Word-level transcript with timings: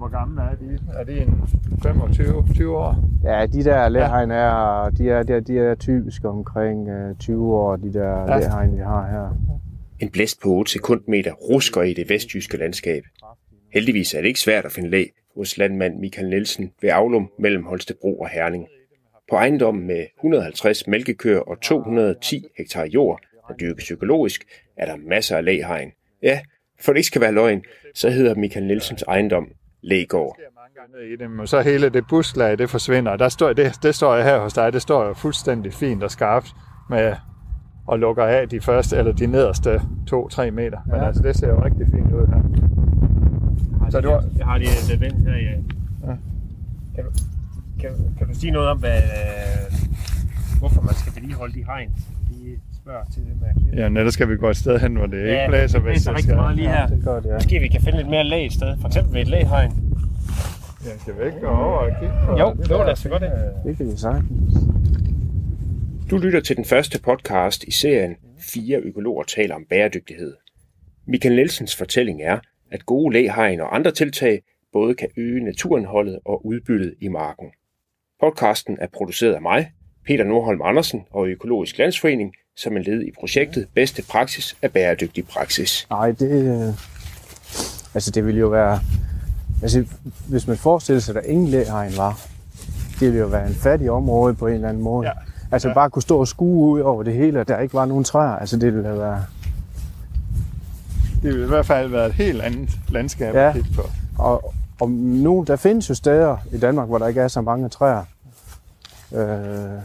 hvor 0.00 0.08
gamle 0.08 0.42
er 0.42 0.54
de? 0.54 0.78
Er 1.00 1.04
de 1.04 1.20
en 1.20 1.42
25 1.82 2.44
20 2.54 2.76
år? 2.76 2.96
Ja, 3.24 3.46
de 3.46 3.64
der 3.64 3.88
læhegn 3.88 4.30
er, 4.30 4.90
de 4.98 5.10
er, 5.10 5.22
de 5.22 5.32
er, 5.32 5.40
de 5.40 5.58
er 5.58 5.74
typisk 5.74 6.24
omkring 6.24 6.88
øh, 6.88 7.16
20 7.18 7.54
år, 7.54 7.76
de 7.76 7.92
der 7.92 8.08
Ja. 8.32 8.38
læhegn, 8.38 8.72
vi 8.76 8.82
har 8.82 9.10
her. 9.10 9.36
En 9.98 10.10
blæst 10.10 10.40
på 10.42 10.48
8 10.48 10.72
sekundmeter 10.72 11.32
rusker 11.32 11.82
i 11.82 11.94
det 11.94 12.08
vestjyske 12.08 12.56
landskab. 12.56 13.02
Heldigvis 13.72 14.14
er 14.14 14.20
det 14.20 14.28
ikke 14.28 14.40
svært 14.40 14.64
at 14.64 14.72
finde 14.72 14.90
læ 14.90 15.04
hos 15.36 15.58
landmand 15.58 15.98
Michael 15.98 16.28
Nielsen 16.28 16.70
ved 16.82 16.90
Aulum 16.90 17.30
mellem 17.38 17.64
Holstebro 17.64 18.18
og 18.20 18.28
Herning. 18.28 18.66
På 19.30 19.36
ejendommen 19.36 19.86
med 19.86 20.04
150 20.18 20.86
mælkekøer 20.86 21.40
og 21.40 21.60
210 21.60 22.44
hektar 22.58 22.84
jord, 22.84 23.20
der 23.48 23.54
dyrkes 23.54 23.90
økologisk, 23.90 24.44
er 24.76 24.86
der 24.86 24.96
masser 25.08 25.36
af 25.36 25.44
læhegn. 25.44 25.90
Ja, 26.22 26.40
for 26.80 26.92
det 26.92 26.98
ikke 26.98 27.06
skal 27.06 27.20
være 27.20 27.32
løgn, 27.32 27.62
så 27.94 28.10
hedder 28.10 28.34
Michael 28.34 28.66
Nielsens 28.66 29.02
ejendom 29.02 29.48
Lægård. 29.82 30.36
i 31.12 31.16
dem, 31.16 31.38
og 31.38 31.48
så 31.48 31.60
hele 31.60 31.88
det 31.88 32.06
buslag, 32.06 32.58
det 32.58 32.70
forsvinder. 32.70 33.16
Der 33.16 33.28
står, 33.28 33.52
det, 33.52 33.78
det 33.82 33.94
står 33.94 34.14
jeg 34.14 34.24
her 34.24 34.40
hos 34.40 34.52
dig, 34.52 34.72
det 34.72 34.82
står 34.82 35.06
jo 35.06 35.14
fuldstændig 35.14 35.72
fint 35.74 36.02
og 36.02 36.10
skarpt 36.10 36.52
med 36.90 37.14
og 37.86 37.98
lukker 37.98 38.24
af 38.24 38.48
de 38.48 38.60
første, 38.60 38.96
eller 38.96 39.12
de 39.12 39.26
nederste 39.26 39.80
2-3 40.14 40.50
meter. 40.50 40.78
Men 40.86 40.96
Ja. 40.96 41.06
altså, 41.06 41.22
det 41.22 41.36
ser 41.36 41.48
jo 41.48 41.64
rigtig 41.64 41.86
fint 41.86 42.12
ud 42.12 42.26
her. 42.26 42.42
Så 43.90 44.00
du 44.00 44.10
har- 44.10 44.24
Jeg 44.38 44.46
har 44.46 44.58
lige 44.58 44.70
den 44.92 45.00
vent 45.00 45.28
her, 45.28 45.36
ja. 45.36 45.50
Ja. 46.10 46.16
Kan, 46.94 47.04
du, 47.04 47.10
kan, 47.80 47.90
kan 48.18 48.26
du 48.28 48.34
sige 48.34 48.50
noget 48.50 48.68
om, 48.68 48.78
hvad, 48.78 49.02
hvorfor 50.58 50.82
man 50.82 50.94
skal 50.94 51.14
vedligeholde 51.14 51.54
de 51.54 51.64
hegn? 51.64 51.90
Spørger 52.90 53.04
til 53.14 53.22
det 53.22 53.36
med 53.40 53.78
Ja, 53.78 53.86
ellers 53.86 54.14
skal 54.14 54.28
vi 54.28 54.36
gå 54.36 54.50
et 54.50 54.56
sted 54.56 54.78
hen, 54.78 54.96
hvor 54.96 55.06
det 55.06 55.26
Ja, 55.26 55.40
ikke 55.42 55.48
blæser. 55.48 55.78
det 55.78 55.86
hvis 55.88 55.92
blæser 55.92 56.10
det 56.10 56.18
rigtig 56.18 56.36
meget 56.36 56.56
lige 56.56 56.68
her. 56.68 56.86
Det 56.86 56.98
er 56.98 57.04
godt, 57.04 57.24
ja. 57.24 57.34
Måske 57.34 57.58
vi 57.58 57.68
kan 57.68 57.80
finde 57.80 57.98
lidt 57.98 58.08
mere 58.08 58.24
læg 58.24 58.46
et 58.46 58.52
sted, 58.52 58.76
for 58.80 58.86
eksempel 58.88 59.14
ved 59.14 59.20
et 59.20 59.28
læhegn. 59.28 59.72
Ja, 60.86 60.98
skal 60.98 61.14
vi 61.18 61.24
ikke 61.26 61.40
gå 61.40 61.46
over 61.46 61.78
og 61.78 61.88
kigge 62.00 62.14
på 62.26 62.38
Jo, 62.38 62.52
det 62.52 62.70
jo, 62.70 62.78
der 62.78 62.84
lad 62.84 62.92
os 62.92 63.06
gøre 63.10 63.18
det. 63.20 63.32
Det 63.64 63.76
kan 63.76 63.86
vi 63.86 63.96
sagtens. 63.96 64.54
Du 66.10 66.16
lytter 66.18 66.40
til 66.40 66.56
den 66.56 66.64
første 66.64 67.00
podcast 67.02 67.64
i 67.64 67.70
serien 67.70 68.16
Fire 68.38 68.78
økologer 68.78 69.22
taler 69.22 69.54
om 69.54 69.64
bæredygtighed. 69.70 70.36
Michael 71.06 71.34
Nielsens 71.34 71.76
fortælling 71.76 72.22
er, 72.22 72.38
at 72.70 72.86
gode 72.86 73.12
læhegn 73.12 73.60
og 73.60 73.74
andre 73.74 73.90
tiltag 73.90 74.42
både 74.72 74.94
kan 74.94 75.08
øge 75.16 75.44
naturindholdet 75.44 76.18
og 76.24 76.46
udbyttet 76.46 76.94
i 77.00 77.08
marken. 77.08 77.46
Podcasten 78.20 78.78
er 78.80 78.86
produceret 78.92 79.34
af 79.34 79.42
mig, 79.42 79.70
Peter 80.06 80.24
Nordholm 80.24 80.60
Andersen 80.64 81.00
og 81.10 81.28
Økologisk 81.28 81.78
Landsforening 81.78 82.34
som 82.62 82.76
en 82.76 82.82
led 82.82 83.02
i 83.02 83.10
projektet 83.20 83.66
Bedste 83.74 84.02
Praksis 84.02 84.56
af 84.62 84.72
Bæredygtig 84.72 85.26
Praksis. 85.28 85.86
Nej, 85.90 86.10
det, 86.10 86.30
øh, 86.30 86.74
altså 87.94 88.10
det 88.10 88.26
ville 88.26 88.40
jo 88.40 88.48
være, 88.48 88.80
altså 89.62 89.84
hvis 90.28 90.46
man 90.46 90.56
forestiller 90.56 91.00
sig, 91.00 91.16
at 91.16 91.22
der 91.24 91.30
ingen 91.30 91.48
læhegn 91.48 91.96
var, 91.96 92.20
det 92.92 93.00
ville 93.00 93.18
jo 93.18 93.26
være 93.26 93.46
en 93.46 93.54
fattig 93.54 93.90
område 93.90 94.34
på 94.34 94.46
en 94.46 94.54
eller 94.54 94.68
anden 94.68 94.82
måde. 94.82 95.06
Ja. 95.08 95.12
Altså 95.52 95.68
Ja. 95.68 95.74
bare 95.74 95.90
kunne 95.90 96.02
stå 96.02 96.18
og 96.20 96.28
skue 96.28 96.70
ud 96.70 96.80
over 96.80 97.02
det 97.02 97.14
hele, 97.14 97.40
og 97.40 97.48
der 97.48 97.58
ikke 97.58 97.74
var 97.74 97.84
nogen 97.84 98.04
træer. 98.04 98.36
Altså 98.36 98.56
det 98.56 98.74
ville 98.74 98.88
være, 98.98 99.24
Det 101.22 101.34
vil 101.34 101.42
i 101.42 101.46
hvert 101.46 101.66
fald 101.66 101.88
være 101.88 102.06
et 102.06 102.12
helt 102.12 102.42
andet 102.42 102.70
landskab 102.88 103.34
Ja. 103.34 103.48
at 103.48 103.54
kigge 103.54 103.68
på. 103.76 103.82
og, 104.18 104.54
og 104.80 104.90
nu, 104.90 105.44
der 105.46 105.56
findes 105.56 105.88
jo 105.88 105.94
steder 105.94 106.36
i 106.52 106.58
Danmark, 106.58 106.88
hvor 106.88 106.98
der 106.98 107.08
ikke 107.08 107.20
er 107.20 107.28
så 107.28 107.40
mange 107.40 107.68
træer. 107.68 108.04
Øh, 109.14 109.82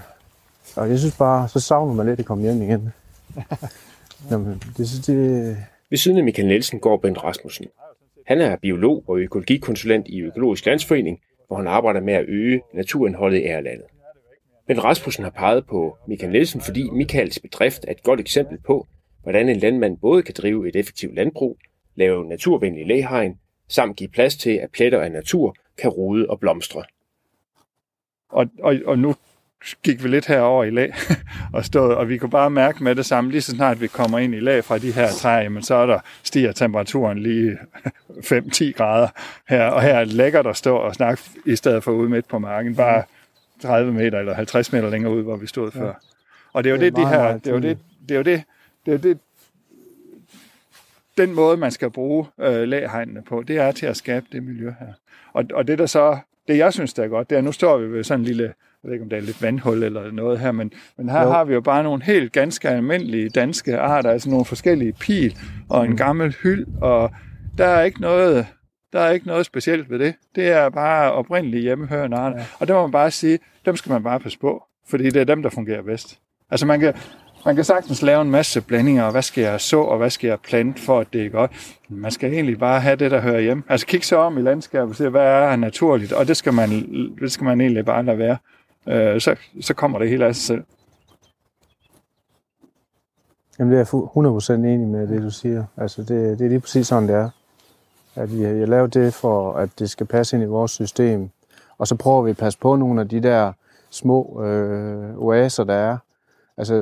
og 0.75 0.89
jeg 0.89 0.99
synes 0.99 1.17
bare, 1.17 1.49
så 1.49 1.59
savner 1.59 1.93
man 1.93 2.05
lidt 2.05 2.19
at 2.19 2.25
komme 2.25 2.43
hjem 2.43 2.61
igen. 2.61 2.93
Jamen, 4.31 4.63
det, 4.77 4.89
synes 4.89 5.05
det, 5.05 5.57
Ved 5.89 5.97
siden 5.97 6.17
af 6.17 6.23
Michael 6.23 6.47
Nielsen 6.47 6.79
går 6.79 6.97
Bent 6.97 7.23
Rasmussen. 7.23 7.65
Han 8.25 8.41
er 8.41 8.55
biolog 8.55 9.03
og 9.07 9.19
økologikonsulent 9.19 10.07
i 10.07 10.21
Økologisk 10.21 10.65
Landsforening, 10.65 11.21
hvor 11.47 11.57
han 11.57 11.67
arbejder 11.67 12.01
med 12.01 12.13
at 12.13 12.25
øge 12.27 12.61
naturindholdet 12.73 13.37
i 13.37 13.43
ærlandet. 13.43 13.85
Bent 14.67 14.83
Rasmussen 14.83 15.23
har 15.23 15.31
peget 15.31 15.65
på 15.65 15.97
Michael 16.07 16.31
Nielsen, 16.31 16.61
fordi 16.61 16.89
Michaels 16.89 17.39
bedrift 17.39 17.85
er 17.87 17.91
et 17.91 18.03
godt 18.03 18.19
eksempel 18.19 18.57
på, 18.57 18.87
hvordan 19.23 19.49
en 19.49 19.57
landmand 19.57 19.97
både 19.97 20.23
kan 20.23 20.35
drive 20.37 20.67
et 20.69 20.75
effektivt 20.75 21.15
landbrug, 21.15 21.57
lave 21.95 22.25
naturvenlig 22.25 22.87
læhegn, 22.87 23.39
samt 23.67 23.97
give 23.97 24.09
plads 24.09 24.37
til, 24.37 24.49
at 24.49 24.71
pletter 24.71 25.01
af 25.01 25.11
natur 25.11 25.55
kan 25.77 25.89
rode 25.89 26.29
og 26.29 26.39
blomstre. 26.39 26.83
Og, 28.29 28.47
og, 28.59 28.75
og 28.85 28.99
nu 28.99 29.15
gik 29.83 30.03
vi 30.03 30.07
lidt 30.07 30.25
herover 30.25 30.63
i 30.63 30.69
lag 30.69 30.93
og 31.53 31.65
stod, 31.65 31.93
og 31.93 32.09
vi 32.09 32.17
kunne 32.17 32.29
bare 32.29 32.49
mærke 32.49 32.83
med 32.83 32.95
det 32.95 33.05
samme, 33.05 33.31
lige 33.31 33.41
så 33.41 33.51
snart 33.51 33.81
vi 33.81 33.87
kommer 33.87 34.19
ind 34.19 34.35
i 34.35 34.39
lag 34.39 34.63
fra 34.63 34.77
de 34.77 34.91
her 34.91 35.07
træer, 35.07 35.41
jamen 35.41 35.63
så 35.63 35.75
er 35.75 35.85
der, 35.85 35.99
stiger 36.23 36.51
temperaturen 36.51 37.19
lige 37.19 37.57
5-10 38.33 38.71
grader 38.71 39.07
her, 39.49 39.65
og 39.67 39.81
her 39.81 39.93
er 39.93 40.05
det 40.05 40.13
lækkert 40.13 40.47
at 40.47 40.57
stå 40.57 40.75
og 40.75 40.95
snakke, 40.95 41.23
i 41.45 41.55
stedet 41.55 41.83
for 41.83 41.91
ude 41.91 42.09
midt 42.09 42.27
på 42.27 42.39
marken, 42.39 42.75
bare 42.75 43.03
30 43.61 43.93
meter 43.93 44.19
eller 44.19 44.33
50 44.33 44.71
meter 44.71 44.89
længere 44.89 45.13
ud, 45.13 45.23
hvor 45.23 45.35
vi 45.35 45.47
stod 45.47 45.71
før. 45.71 45.93
Og 46.53 46.63
det 46.63 46.69
er 46.69 46.73
jo 46.73 46.79
Det 46.79 46.87
er 46.87 46.91
det, 46.91 46.97
de 46.97 47.07
her, 47.07 47.37
det 47.37 47.47
er 47.47 47.51
jo 47.51 47.59
det, 47.59 47.77
det 48.09 48.11
er 48.11 48.17
jo 48.17 48.23
det, 48.23 48.43
det 48.85 48.93
er 48.93 48.97
det, 48.97 49.17
den 51.17 51.35
måde, 51.35 51.57
man 51.57 51.71
skal 51.71 51.89
bruge 51.89 52.25
øh, 52.41 52.63
lægehegnene 52.63 53.21
på, 53.21 53.43
det 53.47 53.57
er 53.57 53.71
til 53.71 53.85
at 53.85 53.97
skabe 53.97 54.25
det 54.31 54.43
miljø 54.43 54.73
her. 54.79 54.93
Og, 55.33 55.45
og 55.53 55.67
det 55.67 55.79
der 55.79 55.85
så, 55.85 56.17
det 56.47 56.57
jeg 56.57 56.73
synes, 56.73 56.93
der 56.93 57.03
er 57.03 57.07
godt, 57.07 57.29
det 57.29 57.37
er, 57.37 57.41
nu 57.41 57.51
står 57.51 57.77
vi 57.77 57.91
ved 57.91 58.03
sådan 58.03 58.19
en 58.19 58.25
lille, 58.25 58.53
jeg 58.85 58.89
ved 58.89 58.93
ikke, 58.93 59.03
om 59.03 59.09
det 59.09 59.17
er 59.17 59.21
lidt 59.21 59.41
vandhul 59.41 59.83
eller 59.83 60.11
noget 60.11 60.39
her, 60.39 60.51
men, 60.51 60.71
men 60.97 61.09
her 61.09 61.21
Jo. 61.21 61.29
har 61.29 61.43
vi 61.43 61.53
jo 61.53 61.61
bare 61.61 61.83
nogle 61.83 62.03
helt 62.03 62.31
ganske 62.31 62.69
almindelige 62.69 63.29
danske 63.29 63.79
arter, 63.79 64.09
altså 64.09 64.29
nogle 64.29 64.45
forskellige 64.45 64.93
pil 64.93 65.37
og 65.69 65.85
en 65.85 65.97
gammel 65.97 66.35
hyld, 66.43 66.65
og 66.81 67.11
der 67.57 67.65
er 67.65 67.81
ikke 67.83 68.01
noget, 68.01 68.47
der 68.93 68.99
er 68.99 69.11
ikke 69.11 69.27
noget 69.27 69.45
specielt 69.45 69.89
ved 69.89 69.99
det. 69.99 70.13
Det 70.35 70.47
er 70.47 70.69
bare 70.69 71.11
oprindelige 71.11 71.61
hjemmehørende 71.61 72.17
arter. 72.17 72.37
Ja. 72.37 72.45
Og 72.59 72.67
der 72.67 72.73
må 72.73 72.81
man 72.81 72.91
bare 72.91 73.11
sige, 73.11 73.39
dem 73.65 73.75
skal 73.75 73.91
man 73.91 74.03
bare 74.03 74.19
passe 74.19 74.39
på, 74.39 74.63
fordi 74.87 75.03
det 75.03 75.15
er 75.21 75.23
dem, 75.25 75.43
der 75.43 75.49
fungerer 75.49 75.81
bedst. 75.81 76.19
Altså 76.51 76.65
man 76.65 76.79
kan, 76.79 76.93
man 77.45 77.55
kan 77.55 77.63
sagtens 77.63 78.01
lave 78.01 78.21
en 78.21 78.31
masse 78.31 78.61
blandinger, 78.61 79.03
og 79.03 79.11
hvad 79.11 79.21
skal 79.21 79.41
jeg 79.41 79.61
så, 79.61 79.81
og 79.81 79.97
hvad 79.97 80.09
skal 80.09 80.27
jeg 80.27 80.39
plante, 80.39 80.81
for 80.81 80.99
at 80.99 81.07
det 81.13 81.25
er 81.25 81.29
godt. 81.29 81.51
Man 81.89 82.11
skal 82.11 82.33
egentlig 82.33 82.59
bare 82.59 82.81
have 82.81 82.95
det, 82.95 83.11
der 83.11 83.21
hører 83.21 83.39
hjemme. 83.39 83.63
Altså 83.69 83.87
kigge 83.87 84.05
sig 84.05 84.17
om 84.17 84.37
i 84.37 84.41
landskabet 84.41 84.89
og 84.89 84.95
se, 84.95 85.09
hvad 85.09 85.21
er 85.21 85.55
naturligt, 85.55 86.13
og 86.13 86.27
det 86.27 86.37
skal 86.37 86.53
man, 86.53 86.69
det 87.21 87.31
skal 87.31 87.45
man 87.45 87.61
egentlig 87.61 87.85
bare 87.85 88.03
lade 88.05 88.17
være. 88.17 88.37
Øh, 88.87 89.21
så, 89.21 89.35
så 89.61 89.73
kommer 89.73 89.99
det 89.99 90.09
hele 90.09 90.25
af 90.25 90.35
sig 90.35 90.43
selv. 90.43 90.63
Jamen, 93.59 93.71
det 93.73 93.77
er 93.77 93.79
jeg 93.79 93.87
fu- 93.87 94.39
100% 94.39 94.53
enig 94.53 94.87
med 94.87 95.07
det, 95.07 95.21
du 95.21 95.31
siger. 95.31 95.65
Altså, 95.77 96.01
det, 96.01 96.39
det 96.39 96.45
er 96.45 96.49
lige 96.49 96.59
præcis 96.59 96.87
sådan, 96.87 97.09
det 97.09 97.15
er. 97.15 97.29
At 98.15 98.37
vi 98.37 98.43
har 98.43 98.65
lavet 98.65 98.93
det 98.93 99.13
for, 99.13 99.53
at 99.53 99.69
det 99.79 99.89
skal 99.89 100.05
passe 100.05 100.35
ind 100.35 100.43
i 100.43 100.47
vores 100.47 100.71
system. 100.71 101.29
Og 101.77 101.87
så 101.87 101.95
prøver 101.95 102.21
vi 102.21 102.29
at 102.29 102.37
passe 102.37 102.59
på 102.59 102.75
nogle 102.75 103.01
af 103.01 103.09
de 103.09 103.19
der 103.19 103.53
små 103.89 104.43
øh, 104.43 105.17
oaser, 105.17 105.63
der 105.63 105.73
er. 105.73 105.97
Altså, 106.57 106.75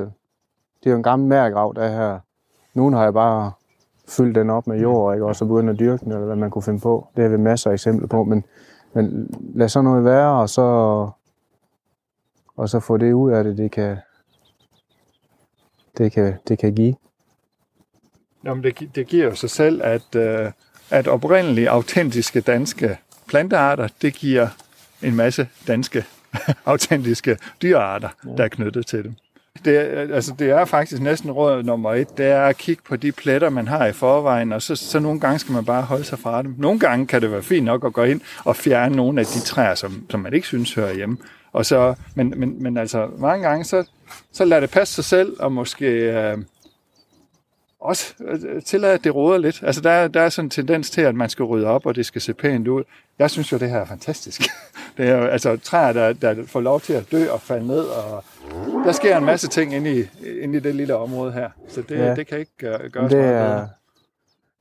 det 0.80 0.86
er 0.86 0.90
jo 0.90 0.96
en 0.96 1.02
gammel 1.02 1.28
mærgrav, 1.28 1.72
der 1.76 1.82
er 1.82 1.92
her. 1.92 2.18
Nogle 2.74 2.96
har 2.96 3.04
jeg 3.04 3.12
bare 3.12 3.52
fyldt 4.08 4.34
den 4.34 4.50
op 4.50 4.66
med 4.66 4.80
jord, 4.80 5.14
ikke? 5.14 5.26
og 5.26 5.36
så 5.36 5.44
begyndt 5.44 5.70
at 5.70 5.78
dyrke 5.78 6.04
den, 6.04 6.12
eller 6.12 6.26
hvad 6.26 6.36
man 6.36 6.50
kunne 6.50 6.62
finde 6.62 6.80
på. 6.80 7.08
Det 7.16 7.22
har 7.22 7.30
vi 7.30 7.36
masser 7.36 7.70
af 7.70 7.74
eksempler 7.74 8.08
på, 8.08 8.24
men, 8.24 8.44
men 8.92 9.30
lad 9.54 9.68
så 9.68 9.82
noget 9.82 10.04
være, 10.04 10.40
og 10.40 10.48
så, 10.48 11.08
og 12.56 12.68
så 12.68 12.80
få 12.80 12.96
det 12.96 13.12
ud 13.12 13.32
af 13.32 13.44
det, 13.44 13.56
det 13.58 13.70
kan, 13.70 13.96
det 15.98 16.12
kan, 16.12 16.34
det 16.48 16.58
kan 16.58 16.74
give. 16.74 16.94
Jamen, 18.44 18.62
det, 18.64 18.90
det 18.94 19.06
giver 19.06 19.24
jo 19.24 19.34
sig 19.34 19.50
selv, 19.50 19.80
at, 19.84 20.14
øh, 20.16 20.50
at 20.90 21.08
oprindelige, 21.08 21.70
autentiske 21.70 22.40
danske 22.40 22.98
plantearter, 23.28 23.88
det 24.02 24.14
giver 24.14 24.48
en 25.02 25.16
masse 25.16 25.48
danske, 25.66 26.04
autentiske 26.66 27.38
dyrearter, 27.62 28.08
ja. 28.26 28.30
der 28.36 28.44
er 28.44 28.48
knyttet 28.48 28.86
til 28.86 29.04
dem. 29.04 29.14
Det, 29.64 29.76
er- 29.78 30.14
altså, 30.14 30.34
det 30.38 30.50
er 30.50 30.64
faktisk 30.64 31.02
næsten 31.02 31.30
råd 31.32 31.62
nummer 31.62 31.92
et, 31.94 32.18
det 32.18 32.26
er 32.26 32.42
at 32.46 32.56
kigge 32.56 32.82
på 32.88 32.96
de 32.96 33.12
pletter, 33.12 33.50
man 33.50 33.68
har 33.68 33.86
i 33.86 33.92
forvejen, 33.92 34.52
og 34.52 34.62
så, 34.62 34.76
så 34.76 34.98
nogle 35.00 35.20
gange 35.20 35.38
skal 35.38 35.52
man 35.52 35.64
bare 35.64 35.82
holde 35.82 36.04
sig 36.04 36.18
fra 36.18 36.42
dem. 36.42 36.54
Nogle 36.58 36.78
gange 36.80 37.06
kan 37.06 37.22
det 37.22 37.30
være 37.32 37.42
fint 37.42 37.64
nok 37.64 37.84
at 37.84 37.92
gå 37.92 38.02
ind 38.02 38.20
og 38.44 38.56
fjerne 38.56 38.96
nogle 38.96 39.20
af 39.20 39.26
de 39.26 39.40
træer, 39.40 39.74
som, 39.74 40.06
som 40.10 40.20
man 40.20 40.34
ikke 40.34 40.46
synes 40.46 40.74
hører 40.74 40.94
hjemme. 40.94 41.18
Og 41.54 41.66
så, 41.66 41.94
men, 42.14 42.34
men, 42.36 42.62
men 42.62 42.76
altså, 42.76 43.08
mange 43.18 43.48
gange, 43.48 43.64
så, 43.64 43.84
så 44.32 44.44
lad 44.44 44.60
det 44.60 44.70
passe 44.70 44.94
sig 44.94 45.04
selv, 45.04 45.36
og 45.40 45.52
måske... 45.52 45.86
Øh, 45.86 46.38
også 47.80 48.14
øh, 48.28 48.62
tillade, 48.62 48.92
at 48.92 49.04
det 49.04 49.14
råder 49.14 49.38
lidt. 49.38 49.62
Altså, 49.62 49.80
der, 49.80 49.90
er- 49.90 50.08
der 50.08 50.20
er 50.20 50.28
sådan 50.28 50.46
en 50.46 50.50
tendens 50.50 50.90
til, 50.90 51.00
at 51.00 51.14
man 51.14 51.28
skal 51.30 51.44
rydde 51.44 51.66
op, 51.66 51.86
og 51.86 51.94
det 51.96 52.06
skal 52.06 52.20
se 52.20 52.34
pænt 52.34 52.68
ud. 52.68 52.82
Jeg 53.18 53.30
synes 53.30 53.52
jo, 53.52 53.56
det 53.58 53.70
her 53.70 53.78
er 53.78 53.84
fantastisk. 53.84 54.42
Det 54.96 55.08
er 55.08 55.16
jo 55.18 55.24
altså 55.24 55.56
træer, 55.56 55.92
der, 55.92 56.12
der 56.12 56.46
får 56.46 56.60
lov 56.60 56.80
til 56.80 56.92
at 56.92 57.04
dø 57.12 57.30
og 57.30 57.40
falde 57.40 57.66
ned, 57.66 57.80
og 57.80 58.24
der 58.84 58.92
sker 58.92 59.16
en 59.18 59.24
masse 59.24 59.48
ting 59.48 59.74
inde 59.74 60.00
i, 60.00 60.04
inde 60.40 60.56
i 60.56 60.60
det 60.60 60.74
lille 60.74 60.96
område 60.96 61.32
her. 61.32 61.50
Så 61.68 61.82
det, 61.82 61.98
Ja. 61.98 62.14
det 62.14 62.26
kan 62.26 62.38
ikke 62.38 62.56
gøre, 62.60 62.88
gøres 62.88 63.12
det, 63.12 63.20
er, 63.20 63.24
bedre. 63.48 63.68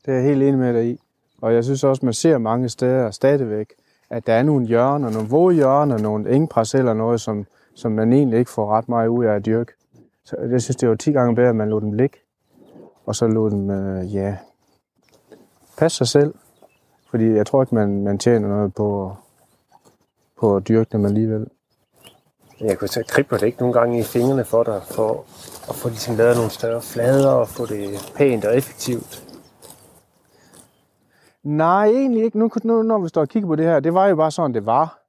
det 0.05 0.11
er 0.11 0.13
jeg 0.13 0.23
helt 0.23 0.41
enig 0.43 0.57
med 0.57 0.73
dig 0.73 0.85
i. 0.85 0.99
Og 1.41 1.53
jeg 1.53 1.63
synes 1.63 1.83
også, 1.83 2.05
man 2.05 2.13
ser 2.13 2.37
mange 2.37 2.69
steder 2.69 3.11
stadigvæk, 3.11 3.67
at 4.13 4.27
der 4.27 4.33
er 4.33 4.43
nogle 4.43 4.67
hjørner, 4.67 5.09
nogle 5.09 5.29
våde 5.29 5.55
hjørner, 5.55 5.97
nogle 5.97 6.29
engparceller, 6.29 6.93
noget, 6.93 7.21
som, 7.21 7.45
som 7.75 7.91
man 7.91 8.13
egentlig 8.13 8.39
ikke 8.39 8.51
får 8.51 8.77
ret 8.77 8.89
meget 8.89 9.07
ud 9.07 9.25
af 9.25 9.35
at 9.35 9.45
dyrke. 9.45 9.71
Så 10.25 10.35
jeg 10.51 10.61
synes, 10.61 10.75
det 10.75 10.89
var 10.89 10.95
10 10.95 11.11
gange 11.11 11.35
bedre, 11.35 11.49
at 11.49 11.55
man 11.55 11.69
lod 11.69 11.81
dem 11.81 11.91
ligge. 11.91 12.17
Og 13.05 13.15
så 13.15 13.27
lod 13.27 13.51
dem, 13.51 13.69
øh, 13.69 14.15
ja, 14.15 14.37
passe 15.77 15.97
sig 15.97 16.07
selv. 16.07 16.33
Fordi 17.09 17.25
jeg 17.29 17.45
tror 17.45 17.63
ikke, 17.63 17.75
man, 17.75 18.03
man 18.03 18.17
tjener 18.17 18.47
noget 18.47 18.73
på, 18.73 19.15
på 20.39 20.55
at 20.55 20.67
dyrke 20.67 20.89
dem 20.91 21.05
alligevel. 21.05 21.47
Jeg 22.61 22.77
kunne 22.77 22.87
tage 22.87 23.03
kribler 23.03 23.37
det 23.37 23.45
ikke 23.45 23.59
nogle 23.59 23.73
gange 23.73 23.99
i 23.99 24.03
fingrene 24.03 24.45
for 24.45 24.63
dig, 24.63 24.81
for 24.91 25.25
at 25.69 25.75
få 25.75 25.89
ligesom 25.89 26.15
lavet 26.15 26.35
nogle 26.35 26.51
større 26.51 26.81
flader 26.81 27.29
og 27.29 27.47
få 27.47 27.65
det 27.65 28.11
pænt 28.15 28.45
og 28.45 28.57
effektivt. 28.57 29.32
Nej, 31.43 31.87
egentlig 31.87 32.23
ikke. 32.23 32.39
Nu, 32.39 32.49
nu, 32.63 32.81
når 32.81 32.97
vi 32.97 33.07
står 33.07 33.21
og 33.21 33.29
kigger 33.29 33.47
på 33.47 33.55
det 33.55 33.65
her, 33.65 33.79
det 33.79 33.93
var 33.93 34.07
jo 34.07 34.15
bare 34.15 34.31
sådan, 34.31 34.53
det 34.53 34.65
var. 34.65 34.99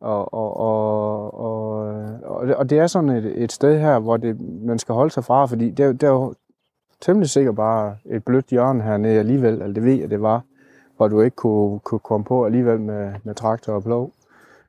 Og, 0.00 0.34
og, 0.34 0.56
og, 0.56 1.40
og, 1.40 1.78
og, 2.24 2.46
det, 2.46 2.56
og 2.56 2.70
det 2.70 2.78
er 2.78 2.86
sådan 2.86 3.10
et, 3.10 3.42
et 3.42 3.52
sted 3.52 3.80
her, 3.80 3.98
hvor 3.98 4.16
det, 4.16 4.40
man 4.40 4.78
skal 4.78 4.94
holde 4.94 5.10
sig 5.10 5.24
fra, 5.24 5.46
fordi 5.46 5.70
det, 5.70 6.00
det 6.00 6.06
er 6.06 6.10
jo 6.10 6.34
temmelig 7.00 7.30
sikkert 7.30 7.56
bare 7.56 7.96
et 8.04 8.24
blødt 8.24 8.46
hjørne 8.46 8.82
hernede 8.82 9.18
alligevel, 9.18 9.52
eller 9.52 9.74
det 9.74 9.84
ved 9.84 9.94
jeg, 9.94 10.10
det 10.10 10.22
var, 10.22 10.42
hvor 10.96 11.08
du 11.08 11.20
ikke 11.20 11.36
kunne, 11.36 11.80
kunne 11.80 11.98
komme 11.98 12.24
på 12.24 12.44
alligevel 12.44 12.80
med, 12.80 13.12
med 13.24 13.34
traktor 13.34 13.72
og 13.72 13.82
plov. 13.82 14.12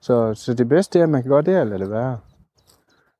Så, 0.02 0.34
så 0.34 0.54
det 0.54 0.70
bedste 0.70 1.00
er, 1.00 1.04
at 1.04 1.10
man 1.10 1.22
kan 1.22 1.32
gøre 1.32 1.42
det, 1.42 1.60
eller 1.60 1.78
lade 1.78 1.80
det 1.80 1.92
være. 1.92 2.18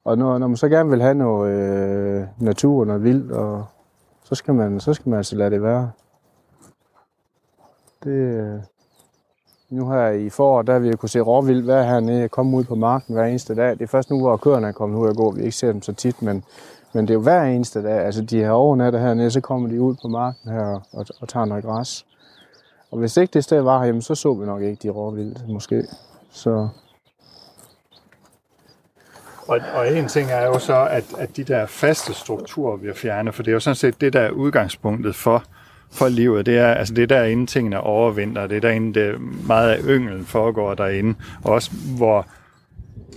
Og 0.06 0.18
når, 0.18 0.38
når 0.38 0.48
man 0.48 0.58
så 0.58 0.70
gerne 0.70 0.90
vil 0.90 1.02
have 1.02 1.14
noget 1.14 1.52
øh, 1.52 2.24
natur 2.40 2.80
og 2.80 2.88
noget 2.88 3.04
vildt, 3.04 3.32
og, 3.32 3.66
så, 4.24 4.36
skal 4.36 4.54
man, 4.54 4.80
så 4.80 4.94
skal 4.94 5.10
man 5.10 5.18
altså 5.18 5.36
lade 5.36 5.50
det 5.50 5.64
være. 5.64 5.92
Det, 8.06 8.12
øh, 8.12 8.60
nu 9.70 9.90
her 9.90 10.10
i 10.10 10.30
foråret, 10.30 10.68
der 10.68 10.80
vi 10.80 10.96
kunne 10.96 11.10
se 11.10 11.20
råvild 11.20 11.66
være 11.66 11.86
hernede, 11.86 12.30
komme 12.30 12.58
ud 12.58 12.64
på 12.64 12.76
marken 12.76 13.14
hver 13.14 13.26
eneste 13.26 13.56
dag. 13.56 13.72
Det 13.72 13.82
er 13.82 13.88
først 13.88 14.10
nu, 14.10 14.20
hvor 14.20 14.38
køerne 14.38 14.68
er 14.68 14.72
kommet 14.72 15.00
ud 15.00 15.08
og 15.08 15.16
gå, 15.16 15.32
vi 15.32 15.42
ikke 15.42 15.58
ser 15.58 15.72
dem 15.72 15.82
så 15.82 15.94
tit, 15.94 16.22
men, 16.22 16.44
men 16.94 17.06
det 17.06 17.10
er 17.10 17.14
jo 17.14 17.22
hver 17.22 17.44
eneste 17.44 17.84
dag. 17.84 18.06
Altså 18.06 18.22
de 18.22 18.38
her 18.38 18.52
overnatter 18.52 19.00
hernede, 19.00 19.32
så 19.32 19.42
kommer 19.42 19.70
de 19.70 19.82
ud 19.82 19.96
på 20.02 20.08
marken 20.08 20.52
her 20.52 20.66
og, 20.66 20.82
og, 20.92 21.06
og 21.22 21.30
tager 21.30 21.46
noget 21.46 21.64
græs. 21.64 22.06
Og 22.92 22.98
hvis 22.98 23.18
ikke 23.18 23.32
det 23.32 23.44
sted 23.44 23.62
var 23.62 23.78
herhjemme, 23.78 24.02
så 24.02 24.16
så 24.16 24.34
vi 24.34 24.46
nok 24.46 24.62
ikke 24.62 24.80
de 24.84 24.90
råvildt, 24.90 25.50
måske. 25.50 25.84
Så 26.32 26.68
Og, 29.48 29.60
og 29.76 29.94
en 29.94 30.08
ting 30.08 30.32
er 30.32 30.46
jo 30.46 30.60
så, 30.60 30.88
at, 30.92 31.04
at 31.18 31.38
de 31.38 31.44
der 31.44 31.66
faste 31.66 32.14
strukturer 32.14 32.78
bliver 32.78 32.94
fjernet, 32.94 33.36
for 33.36 33.44
det 33.44 33.52
er 33.52 33.54
jo 33.54 33.60
sådan 33.60 33.76
set 33.76 34.02
det, 34.02 34.14
der 34.14 34.22
er 34.22 34.32
udgangspunktet 34.32 35.16
for, 35.16 35.44
for 35.92 36.08
livet. 36.08 36.46
Det 36.46 36.58
er, 36.58 36.68
altså 36.68 36.94
det 36.94 37.02
er 37.02 37.08
derinde, 37.08 37.46
tingene 37.46 37.80
overvinder. 37.80 38.48
Det 38.48 38.58
er 38.58 38.62
derinde, 38.62 39.00
det 39.00 39.22
meget 39.48 39.70
af 39.70 39.80
ynglen 39.88 40.26
foregår 40.26 40.74
derinde. 40.74 41.16
Og 41.44 41.54
også 41.54 41.72
hvor, 41.98 42.28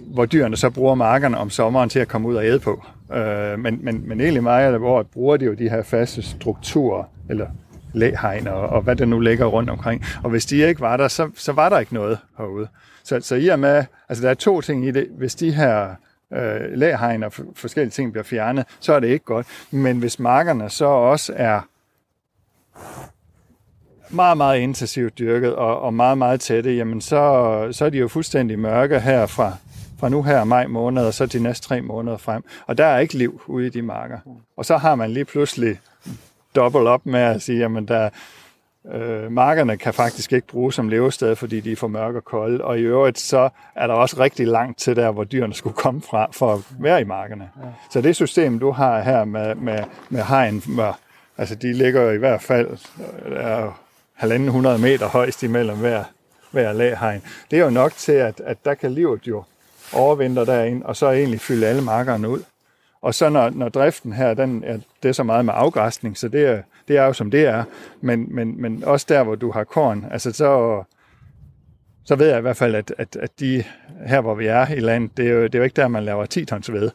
hvor 0.06 0.26
dyrene 0.26 0.56
så 0.56 0.70
bruger 0.70 0.94
markerne 0.94 1.38
om 1.38 1.50
sommeren 1.50 1.88
til 1.88 1.98
at 1.98 2.08
komme 2.08 2.28
ud 2.28 2.34
og 2.34 2.46
æde 2.46 2.58
på. 2.58 2.84
Øh, 3.14 3.58
men, 3.58 3.78
men, 3.82 4.08
men 4.08 4.20
egentlig 4.20 4.42
meget 4.42 4.74
af 4.74 4.78
året 4.78 5.06
bruger 5.06 5.36
de 5.36 5.44
jo 5.44 5.54
de 5.54 5.70
her 5.70 5.82
faste 5.82 6.22
strukturer, 6.22 7.04
eller 7.30 7.46
læhegn 7.94 8.46
og, 8.46 8.60
og 8.60 8.82
hvad 8.82 8.96
der 8.96 9.04
nu 9.04 9.20
ligger 9.20 9.46
rundt 9.46 9.70
omkring. 9.70 10.04
Og 10.22 10.30
hvis 10.30 10.46
de 10.46 10.68
ikke 10.68 10.80
var 10.80 10.96
der, 10.96 11.08
så, 11.08 11.30
så 11.36 11.52
var 11.52 11.68
der 11.68 11.78
ikke 11.78 11.94
noget 11.94 12.18
herude. 12.38 12.68
Så, 13.04 13.20
så 13.20 13.34
i 13.34 13.48
og 13.48 13.58
med, 13.58 13.84
altså 14.08 14.24
der 14.24 14.30
er 14.30 14.34
to 14.34 14.60
ting 14.60 14.86
i 14.86 14.90
det. 14.90 15.06
Hvis 15.18 15.34
de 15.34 15.52
her 15.52 15.88
øh, 16.32 16.60
læhegn 16.74 17.22
og 17.22 17.32
f- 17.34 17.52
forskellige 17.56 17.90
ting 17.90 18.12
bliver 18.12 18.24
fjernet, 18.24 18.64
så 18.80 18.92
er 18.92 19.00
det 19.00 19.08
ikke 19.08 19.24
godt. 19.24 19.46
Men 19.70 19.98
hvis 19.98 20.18
markerne 20.18 20.70
så 20.70 20.84
også 20.84 21.32
er 21.36 21.60
meget, 24.10 24.36
meget 24.36 24.58
intensivt 24.58 25.18
dyrket 25.18 25.54
og, 25.54 25.80
og 25.80 25.94
meget, 25.94 26.18
meget 26.18 26.40
tætte, 26.40 26.76
jamen 26.76 27.00
så, 27.00 27.68
så 27.72 27.84
er 27.84 27.90
de 27.90 27.98
jo 27.98 28.08
fuldstændig 28.08 28.58
mørke 28.58 29.00
her 29.00 29.26
fra, 29.26 29.52
fra 29.98 30.08
nu 30.08 30.22
her 30.22 30.44
maj 30.44 30.66
måned 30.66 31.06
og 31.06 31.14
så 31.14 31.26
de 31.26 31.42
næste 31.42 31.68
tre 31.68 31.80
måneder 31.80 32.16
frem. 32.16 32.44
Og 32.66 32.78
der 32.78 32.84
er 32.84 32.98
ikke 32.98 33.18
liv 33.18 33.40
ude 33.46 33.66
i 33.66 33.70
de 33.70 33.82
marker. 33.82 34.18
Og 34.56 34.64
så 34.64 34.76
har 34.76 34.94
man 34.94 35.10
lige 35.10 35.24
pludselig 35.24 35.80
dobbelt 36.56 36.86
op 36.86 37.06
med 37.06 37.20
at 37.20 37.42
sige, 37.42 37.58
jamen 37.58 37.88
der, 37.88 38.10
øh, 38.92 39.32
markerne 39.32 39.76
kan 39.76 39.94
faktisk 39.94 40.32
ikke 40.32 40.46
bruges 40.46 40.74
som 40.74 40.88
levested, 40.88 41.36
fordi 41.36 41.60
de 41.60 41.72
er 41.72 41.76
for 41.76 41.88
mørke 41.88 42.18
og 42.18 42.24
kolde. 42.24 42.64
Og 42.64 42.78
i 42.78 42.82
øvrigt 42.82 43.18
så 43.18 43.48
er 43.76 43.86
der 43.86 43.94
også 43.94 44.16
rigtig 44.18 44.46
langt 44.46 44.78
til 44.78 44.96
der, 44.96 45.10
hvor 45.10 45.24
dyrene 45.24 45.54
skulle 45.54 45.76
komme 45.76 46.02
fra 46.02 46.28
for 46.32 46.54
at 46.54 46.60
være 46.78 47.00
i 47.00 47.04
markerne. 47.04 47.50
Ja. 47.62 47.68
Så 47.90 48.00
det 48.00 48.16
system, 48.16 48.58
du 48.58 48.70
har 48.70 49.00
her 49.00 49.24
med, 49.24 49.54
med, 49.54 49.84
med 50.08 50.22
hegn, 50.22 50.62
med, 50.68 50.92
altså 51.38 51.54
de 51.54 51.72
ligger 51.72 52.02
jo 52.02 52.10
i 52.10 52.16
hvert 52.16 52.42
fald 52.42 52.68
der 53.30 53.40
er 53.40 53.64
jo 53.64 53.72
halvanden 54.14 54.48
hundrede 54.48 54.78
meter 54.78 55.06
højst 55.06 55.42
imellem 55.42 55.78
hver, 55.78 56.04
hver 56.50 56.72
laghegn. 56.72 57.22
Det 57.50 57.58
er 57.58 57.64
jo 57.64 57.70
nok 57.70 57.92
til, 57.92 58.12
at, 58.12 58.40
at 58.44 58.64
der 58.64 58.74
kan 58.74 58.92
livet 58.92 59.26
jo 59.26 59.44
overvintre 59.92 60.44
derind, 60.44 60.82
og 60.82 60.96
så 60.96 61.10
egentlig 61.10 61.40
fylde 61.40 61.66
alle 61.66 61.82
markerne 61.82 62.28
ud. 62.28 62.42
Og 63.02 63.14
så 63.14 63.28
når, 63.28 63.50
når 63.50 63.68
driften 63.68 64.12
her, 64.12 64.34
den 64.34 64.64
er, 64.66 64.78
det 65.02 65.08
er 65.08 65.12
så 65.12 65.22
meget 65.22 65.44
med 65.44 65.54
afgræsning, 65.56 66.16
så 66.18 66.28
det 66.28 66.46
er, 66.46 66.62
det 66.88 66.96
er 66.96 67.04
jo 67.04 67.12
som 67.12 67.30
det 67.30 67.46
er. 67.46 67.64
Men, 68.00 68.34
men, 68.34 68.62
men 68.62 68.84
også 68.84 69.06
der, 69.08 69.22
hvor 69.22 69.34
du 69.34 69.50
har 69.50 69.64
korn, 69.64 70.06
altså 70.10 70.32
så, 70.32 70.82
så 72.08 72.16
ved 72.16 72.28
jeg 72.28 72.38
i 72.38 72.40
hvert 72.40 72.56
fald, 72.56 72.74
at, 72.74 72.94
at, 72.98 73.16
at 73.16 73.40
de 73.40 73.64
her, 74.06 74.20
hvor 74.20 74.34
vi 74.34 74.46
er 74.46 74.68
i 74.70 74.80
landet, 74.80 75.16
det 75.16 75.26
er 75.26 75.30
jo, 75.30 75.42
det 75.42 75.54
er 75.54 75.58
jo 75.58 75.64
ikke 75.64 75.76
der, 75.76 75.88
man 75.88 76.04
laver 76.04 76.26
10 76.26 76.44
tons 76.44 76.72
ved. 76.72 76.90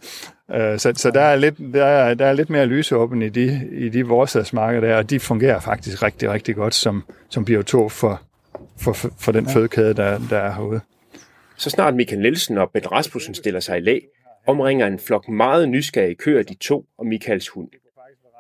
Øh, 0.52 0.80
Så, 0.80 0.94
så 0.96 1.12
der, 1.12 1.22
er 1.22 1.36
lidt, 1.36 1.58
der, 1.74 1.86
er, 1.86 2.14
der 2.14 2.26
er 2.26 2.34
lidt 2.34 2.50
mere 2.50 2.66
lysåben 2.66 3.22
i 3.22 3.30
de, 3.30 3.70
i 3.72 3.90
de 3.90 4.08
vorsadsmarker 4.08 4.82
der, 4.82 4.96
og 4.96 5.10
de 5.10 5.20
fungerer 5.20 5.60
faktisk 5.60 6.04
rigtig, 6.04 6.30
rigtig 6.30 6.56
godt 6.56 6.74
som, 6.74 7.04
som 7.30 7.46
biotop 7.46 7.92
for, 7.92 8.22
for, 8.82 8.94
for, 9.20 9.32
den 9.32 9.50
fødekæde, 9.50 9.94
der, 9.94 10.20
der 10.30 10.38
er 10.38 10.54
herude. 10.54 10.82
Så 11.58 11.70
snart 11.70 11.96
Michael 11.96 12.22
Nielsen 12.22 12.58
og 12.58 12.72
Ben 12.74 12.92
Rasmussen 12.92 13.36
stiller 13.36 13.60
sig 13.60 13.78
i 13.78 13.82
læ, 13.82 14.00
omringer 14.48 14.88
en 14.88 15.00
flok 15.00 15.30
meget 15.30 15.70
nysgerrige 15.70 16.16
køer 16.16 16.44
de 16.44 16.54
to 16.54 16.86
og 16.98 17.06
Michaels 17.06 17.50
hund. 17.50 17.70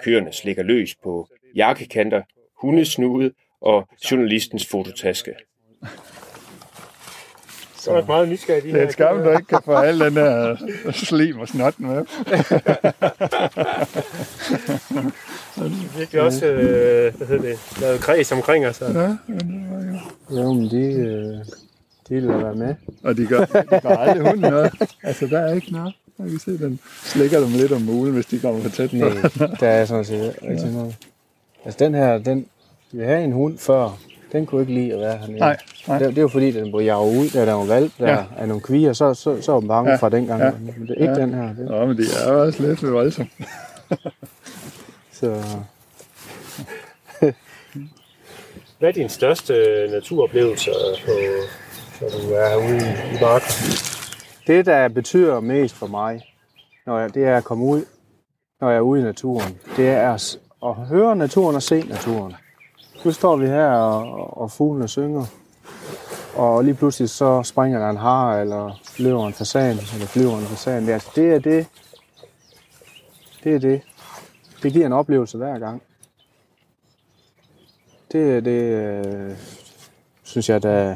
Køerne 0.03 0.33
slikker 0.33 0.63
løs 0.63 0.95
på 1.03 1.27
jakkekanter, 1.55 2.21
hundesnude 2.61 3.31
og 3.61 3.87
journalistens 4.11 4.67
fototaske. 4.67 5.33
Så 7.83 7.91
er 7.91 7.95
det 7.95 8.07
meget 8.07 8.29
nysgerrig 8.29 8.63
de 8.63 8.67
Det 8.67 8.75
er 8.75 8.79
her 8.79 8.87
et 8.87 8.93
skam, 8.93 9.17
du 9.17 9.29
ikke 9.29 9.45
kan 9.45 9.59
få 9.65 9.73
al 9.73 9.99
den 9.99 10.15
der 10.15 10.57
slim 10.91 11.39
og 11.39 11.47
snot 11.47 11.79
med. 11.79 12.05
virkelig 15.97 16.21
også 16.21 16.45
øh, 16.45 17.15
hvad 17.17 17.27
hedder 17.27 17.41
det, 17.41 17.59
lavet 17.81 17.99
kreds 17.99 18.31
omkring 18.31 18.65
os. 18.67 18.81
Og, 18.81 19.17
jo, 20.31 20.53
men 20.53 20.69
de, 20.69 20.77
øh, 20.77 21.35
de 22.09 22.19
lader 22.19 22.37
være 22.37 22.55
med. 22.55 22.75
Og 23.03 23.17
de 23.17 23.25
gør, 23.25 23.45
de 23.45 23.79
gør 23.81 23.89
aldrig 23.89 24.21
hunden 24.27 24.51
noget. 24.51 24.71
Altså, 25.03 25.27
der 25.27 25.39
er 25.39 25.53
ikke 25.53 25.71
noget. 25.71 25.93
Jeg 26.19 26.29
kan 26.29 26.39
se, 26.39 26.57
den 26.57 26.79
slikker 27.03 27.39
dem 27.39 27.49
lidt 27.49 27.71
om 27.71 27.81
mulen, 27.81 28.13
hvis 28.13 28.25
de 28.25 28.39
kommer 28.39 28.61
for 28.61 28.69
tæt 28.69 28.89
på. 28.89 28.95
Nej, 28.95 29.11
der 29.59 29.67
er 29.67 29.85
sådan 29.85 30.05
set 30.05 30.35
rigtig 30.43 30.71
noget. 30.71 30.95
Altså 31.65 31.85
den 31.85 31.93
her, 31.93 32.17
den, 32.17 32.45
vi 32.91 33.03
havde 33.03 33.23
en 33.23 33.31
hund 33.31 33.57
før, 33.57 33.99
den 34.33 34.45
kunne 34.45 34.61
ikke 34.61 34.73
lide 34.73 34.93
at 34.93 34.99
være 34.99 35.17
hernede. 35.17 35.39
Nej, 35.39 35.57
nej. 35.87 35.97
Det, 35.99 36.07
det 36.09 36.17
er 36.17 36.21
jo 36.21 36.27
fordi, 36.27 36.51
den 36.51 36.71
blev 36.71 36.81
jaget 36.85 37.17
ud, 37.17 37.29
da 37.33 37.45
der 37.45 37.53
var 37.53 37.65
valgt 37.65 37.93
der 37.99 38.09
Ja. 38.11 38.23
af 38.37 38.47
nogle 38.47 38.61
kvier, 38.63 38.93
så, 38.93 39.13
så, 39.13 39.41
så 39.41 39.51
var 39.51 39.59
den 39.59 39.67
bange 39.67 39.91
Ja. 39.91 39.95
fra 39.97 40.09
dengang. 40.09 40.41
Ja. 40.41 40.51
Men 40.51 40.87
det 40.87 40.89
er 40.97 41.01
ikke 41.01 41.13
Ja. 41.13 41.21
den 41.21 41.33
her. 41.33 41.47
Det, 41.47 41.65
Nå, 41.69 41.85
men 41.85 41.97
de 41.97 42.03
er 42.25 42.33
jo 42.33 42.41
også 42.43 42.63
lidt 42.63 42.91
voldsomme. 42.91 43.29
så, 45.19 45.43
hvad 48.79 48.89
er 48.89 48.91
din 48.91 49.09
største 49.09 49.53
naturoplevelse, 49.91 50.69
på, 51.05 51.11
når 52.01 52.09
du 52.09 52.33
er 52.33 52.55
ude 52.55 52.77
i, 52.77 53.21
marken? 53.21 53.53
det, 54.47 54.65
der 54.65 54.87
betyder 54.87 55.39
mest 55.39 55.75
for 55.75 55.87
mig, 55.87 56.21
når 56.85 56.99
jeg, 56.99 57.13
det 57.13 57.23
er 57.25 57.37
at 57.37 57.43
komme 57.43 57.65
ud, 57.65 57.85
når 58.61 58.69
jeg 58.69 58.77
er 58.77 58.81
ude 58.81 59.01
i 59.01 59.03
naturen, 59.03 59.57
det 59.77 59.89
er 59.89 60.13
at, 60.13 60.37
at 60.65 60.73
høre 60.75 61.15
naturen 61.15 61.55
og 61.55 61.63
se 61.63 61.81
naturen. 61.89 62.33
Nu 63.05 63.11
står 63.11 63.35
vi 63.35 63.47
her, 63.47 63.67
og, 63.67 64.37
og 64.37 64.51
fuglene 64.51 64.87
synger, 64.87 65.25
og 66.35 66.63
lige 66.63 66.73
pludselig 66.73 67.09
så 67.09 67.43
springer 67.43 67.79
der 67.79 67.89
en 67.89 67.97
har, 67.97 68.39
eller 68.39 68.79
løber 68.97 69.27
en 69.27 69.33
fasan, 69.33 69.71
eller 69.93 70.05
flyver 70.05 70.37
en 70.37 70.45
fasan. 70.45 70.81
Det 70.81 70.89
er, 70.89 70.93
altså, 70.93 71.09
det 71.15 71.33
er 71.33 71.39
det. 71.39 71.67
Det 73.43 73.55
er 73.55 73.59
det. 73.59 73.81
Det 74.63 74.73
giver 74.73 74.85
en 74.85 74.93
oplevelse 74.93 75.37
hver 75.37 75.59
gang. 75.59 75.81
Det 78.11 78.37
er 78.37 78.39
det, 78.39 78.61
øh, 78.61 79.35
synes 80.23 80.49
jeg, 80.49 80.63
der, 80.63 80.95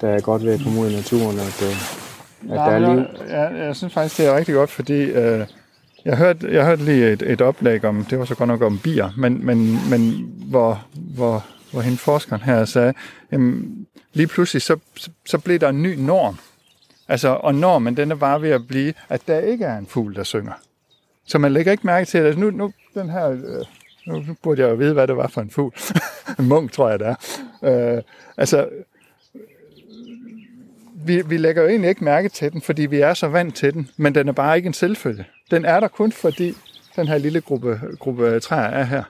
der 0.00 0.08
er 0.08 0.20
godt 0.20 0.44
ved 0.44 0.52
at 0.52 0.60
komme 0.64 0.80
ud 0.80 0.90
i 0.90 0.94
naturen, 0.94 1.38
at, 1.38 1.62
øh, 1.62 2.52
at 2.52 2.58
der 2.58 2.64
er 2.64 2.78
Nej, 2.78 2.94
liv. 2.94 3.04
Jeg, 3.28 3.30
jeg, 3.30 3.58
jeg 3.66 3.76
synes 3.76 3.94
faktisk, 3.94 4.18
det 4.18 4.26
er 4.26 4.36
rigtig 4.36 4.54
godt, 4.54 4.70
fordi 4.70 5.00
øh, 5.02 5.46
jeg, 6.04 6.16
hørte, 6.16 6.52
jeg 6.52 6.66
hørte 6.66 6.84
lige 6.84 7.12
et, 7.12 7.22
et 7.22 7.40
oplæg 7.40 7.84
om, 7.84 8.04
det 8.04 8.18
var 8.18 8.24
så 8.24 8.34
godt 8.34 8.48
nok 8.48 8.62
om 8.62 8.78
bier, 8.78 9.10
men, 9.16 9.46
men, 9.46 9.90
men 9.90 10.32
hvor, 10.50 10.86
hvor, 10.94 11.46
hvor 11.72 11.80
hende 11.80 11.98
forskeren 11.98 12.42
her 12.42 12.64
sagde, 12.64 12.94
jamen, 13.32 13.86
lige 14.12 14.26
pludselig 14.26 14.62
så, 14.62 14.78
så, 14.96 15.10
så 15.26 15.38
blev 15.38 15.58
der 15.58 15.68
en 15.68 15.82
ny 15.82 15.94
norm. 15.94 16.38
Altså, 17.08 17.28
og 17.28 17.54
normen, 17.54 17.96
den 17.96 18.10
er 18.10 18.14
bare 18.14 18.42
ved 18.42 18.50
at 18.50 18.66
blive, 18.66 18.94
at 19.08 19.22
der 19.26 19.38
ikke 19.38 19.64
er 19.64 19.78
en 19.78 19.86
fugl, 19.86 20.14
der 20.14 20.22
synger. 20.22 20.52
Så 21.26 21.38
man 21.38 21.52
lægger 21.52 21.72
ikke 21.72 21.86
mærke 21.86 22.06
til 22.06 22.18
at 22.18 22.38
nu, 22.38 22.50
nu, 22.50 22.72
den 22.94 23.10
her, 23.10 23.30
øh, 23.30 23.64
nu 24.06 24.20
nu 24.20 24.36
burde 24.42 24.62
jeg 24.62 24.70
jo 24.70 24.74
vide, 24.74 24.92
hvad 24.92 25.06
det 25.06 25.16
var 25.16 25.26
for 25.26 25.40
en 25.40 25.50
fugl. 25.50 25.74
en 26.38 26.48
munk, 26.48 26.72
tror 26.72 26.90
jeg, 26.90 26.98
det 26.98 27.06
er. 27.62 27.96
Øh, 27.96 28.02
altså, 28.36 28.68
vi, 31.06 31.22
vi 31.26 31.36
lægger 31.36 31.62
jo 31.62 31.68
egentlig 31.68 31.88
ikke 31.88 32.04
mærke 32.04 32.28
til 32.28 32.52
den, 32.52 32.62
fordi 32.62 32.86
vi 32.86 33.00
er 33.00 33.14
så 33.14 33.28
vant 33.28 33.56
til 33.56 33.74
den, 33.74 33.88
men 33.96 34.14
den 34.14 34.28
er 34.28 34.32
bare 34.32 34.56
ikke 34.56 34.66
en 34.66 34.72
selvfølge. 34.72 35.24
Den 35.50 35.64
er 35.64 35.80
der 35.80 35.88
kun 35.88 36.12
fordi 36.12 36.54
den 36.96 37.08
her 37.08 37.18
lille 37.18 37.40
gruppe, 37.40 37.80
gruppe 37.98 38.40
træer 38.40 38.68
er 38.68 38.84
her. 38.84 39.02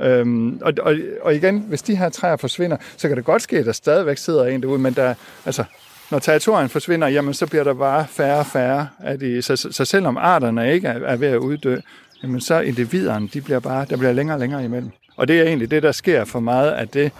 Øhm, 0.00 0.58
og, 0.62 0.72
og, 0.82 0.94
og 1.22 1.34
igen, 1.34 1.58
hvis 1.68 1.82
de 1.82 1.96
her 1.96 2.08
træer 2.08 2.36
forsvinder, 2.36 2.76
så 2.96 3.08
kan 3.08 3.16
det 3.16 3.24
godt 3.24 3.42
ske, 3.42 3.58
at 3.58 3.66
der 3.66 3.72
stadigvæk 3.72 4.18
sidder 4.18 4.46
en 4.46 4.62
derude, 4.62 4.78
men 4.78 4.94
der, 4.94 5.14
altså, 5.46 5.64
når 6.10 6.18
territorien 6.18 6.68
forsvinder, 6.68 7.08
jamen, 7.08 7.34
så 7.34 7.46
bliver 7.46 7.64
der 7.64 7.74
bare 7.74 8.06
færre 8.08 8.38
og 8.38 8.46
færre 8.46 8.88
af 9.00 9.18
de. 9.18 9.42
Så, 9.42 9.56
så, 9.56 9.72
så 9.72 9.84
selvom 9.84 10.16
arterne 10.16 10.72
ikke 10.74 10.88
er, 10.88 11.06
er 11.06 11.16
ved 11.16 11.28
at 11.28 11.38
uddø, 11.38 11.76
jamen, 12.22 12.40
så 12.40 12.60
individerne, 12.60 13.28
de 13.28 13.40
bliver 13.40 13.60
bare, 13.60 13.86
der 13.90 13.96
bliver 13.96 14.12
længere 14.12 14.36
og 14.36 14.40
længere 14.40 14.64
imellem. 14.64 14.90
Og 15.16 15.28
det 15.28 15.40
er 15.40 15.44
egentlig 15.44 15.70
det, 15.70 15.82
der 15.82 15.92
sker 15.92 16.24
for 16.24 16.40
meget 16.40 16.70
af, 16.70 16.88
det, 16.88 17.12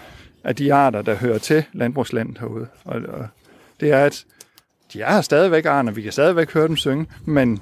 af 0.44 0.56
de 0.56 0.74
arter, 0.74 1.02
der 1.02 1.14
hører 1.14 1.38
til 1.38 1.64
landbrugslandet 1.72 2.38
herude. 2.38 2.66
Og, 2.84 3.00
og 3.08 3.28
det 3.82 3.90
er, 3.90 4.04
at 4.04 4.24
de 4.92 5.02
er 5.02 5.20
stadigvæk 5.20 5.66
og 5.66 5.96
vi 5.96 6.02
kan 6.02 6.12
stadigvæk 6.12 6.52
høre 6.52 6.68
dem 6.68 6.76
synge, 6.76 7.06
men 7.26 7.60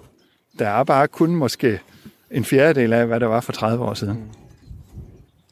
der 0.59 0.69
er 0.69 0.85
bare 0.85 1.09
kun 1.09 1.37
måske 1.37 1.81
en 2.31 2.45
fjerdedel 2.45 2.93
af, 2.93 3.07
hvad 3.07 3.21
der 3.21 3.27
var 3.27 3.41
for 3.41 3.53
30 3.53 3.85
år 3.85 3.95
siden. 3.95 4.33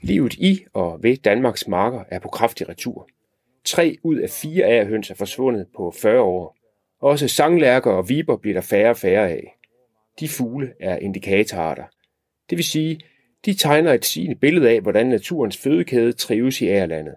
Livet 0.03 0.35
i 0.35 0.65
og 0.75 1.03
ved 1.03 1.17
Danmarks 1.17 1.69
marker 1.69 2.05
er 2.09 2.19
på 2.19 2.29
kraftig 2.29 2.69
retur. 2.69 3.09
Tre 3.65 3.97
ud 4.03 4.17
af 4.17 4.31
fire 4.31 4.65
ærhøns 4.65 5.11
er 5.11 5.15
forsvundet 5.15 5.67
på 5.77 5.95
40 6.03 6.21
år. 6.21 6.57
Også 7.01 7.29
sanglærker 7.29 7.91
og 7.91 8.09
viber 8.09 8.37
bliver 8.37 8.55
der 8.55 8.61
færre 8.61 8.91
og 8.91 8.97
færre 8.97 9.29
af. 9.29 9.59
De 10.21 10.29
fugle 10.29 10.73
er 10.81 10.97
indikatorarter. 10.97 11.85
Det 12.51 12.59
vil 12.59 12.65
sige, 12.65 13.01
de 13.45 13.55
tegner 13.55 13.93
et 13.93 14.05
sigende 14.05 14.37
billede 14.37 14.71
af, 14.71 14.81
hvordan 14.81 15.07
naturens 15.07 15.57
fødekæde 15.57 16.13
trives 16.13 16.61
i 16.61 16.67
ærlandet. 16.67 17.15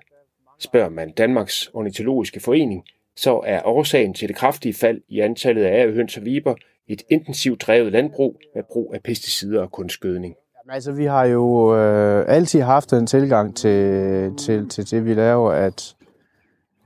Spørger 0.59 0.89
man 0.89 1.11
Danmarks 1.11 1.69
Ornitologiske 1.73 2.39
Forening, 2.39 2.83
så 3.15 3.41
er 3.45 3.61
årsagen 3.65 4.13
til 4.13 4.27
det 4.27 4.35
kraftige 4.35 4.73
fald 4.73 5.01
i 5.09 5.19
antallet 5.19 5.63
af 5.63 5.87
ærhøns 5.87 6.17
og 6.17 6.25
viber 6.25 6.55
et 6.87 7.01
intensivt 7.09 7.61
drevet 7.61 7.91
landbrug 7.91 8.39
med 8.55 8.63
brug 8.71 8.91
af 8.95 9.01
pesticider 9.03 9.61
og 9.61 9.71
kunstgødning. 9.71 10.35
Altså, 10.69 10.91
vi 10.91 11.05
har 11.05 11.25
jo 11.25 11.75
øh, 11.77 12.25
altid 12.27 12.61
haft 12.61 12.93
en 12.93 13.07
tilgang 13.07 13.55
til, 13.55 14.33
til, 14.37 14.69
til 14.69 14.91
det, 14.91 15.05
vi 15.05 15.13
laver, 15.13 15.51
at, 15.51 15.95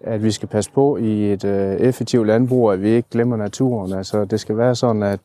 at 0.01 0.23
vi 0.23 0.31
skal 0.31 0.49
passe 0.49 0.71
på 0.71 0.97
i 0.97 1.33
et 1.33 1.45
øh, 1.45 1.75
effektivt 1.75 2.27
landbrug, 2.27 2.71
at 2.71 2.81
vi 2.81 2.89
ikke 2.89 3.09
glemmer 3.11 3.37
naturen. 3.37 3.93
Altså, 3.93 4.25
det 4.25 4.39
skal 4.39 4.57
være 4.57 4.75
sådan, 4.75 5.03
at, 5.03 5.19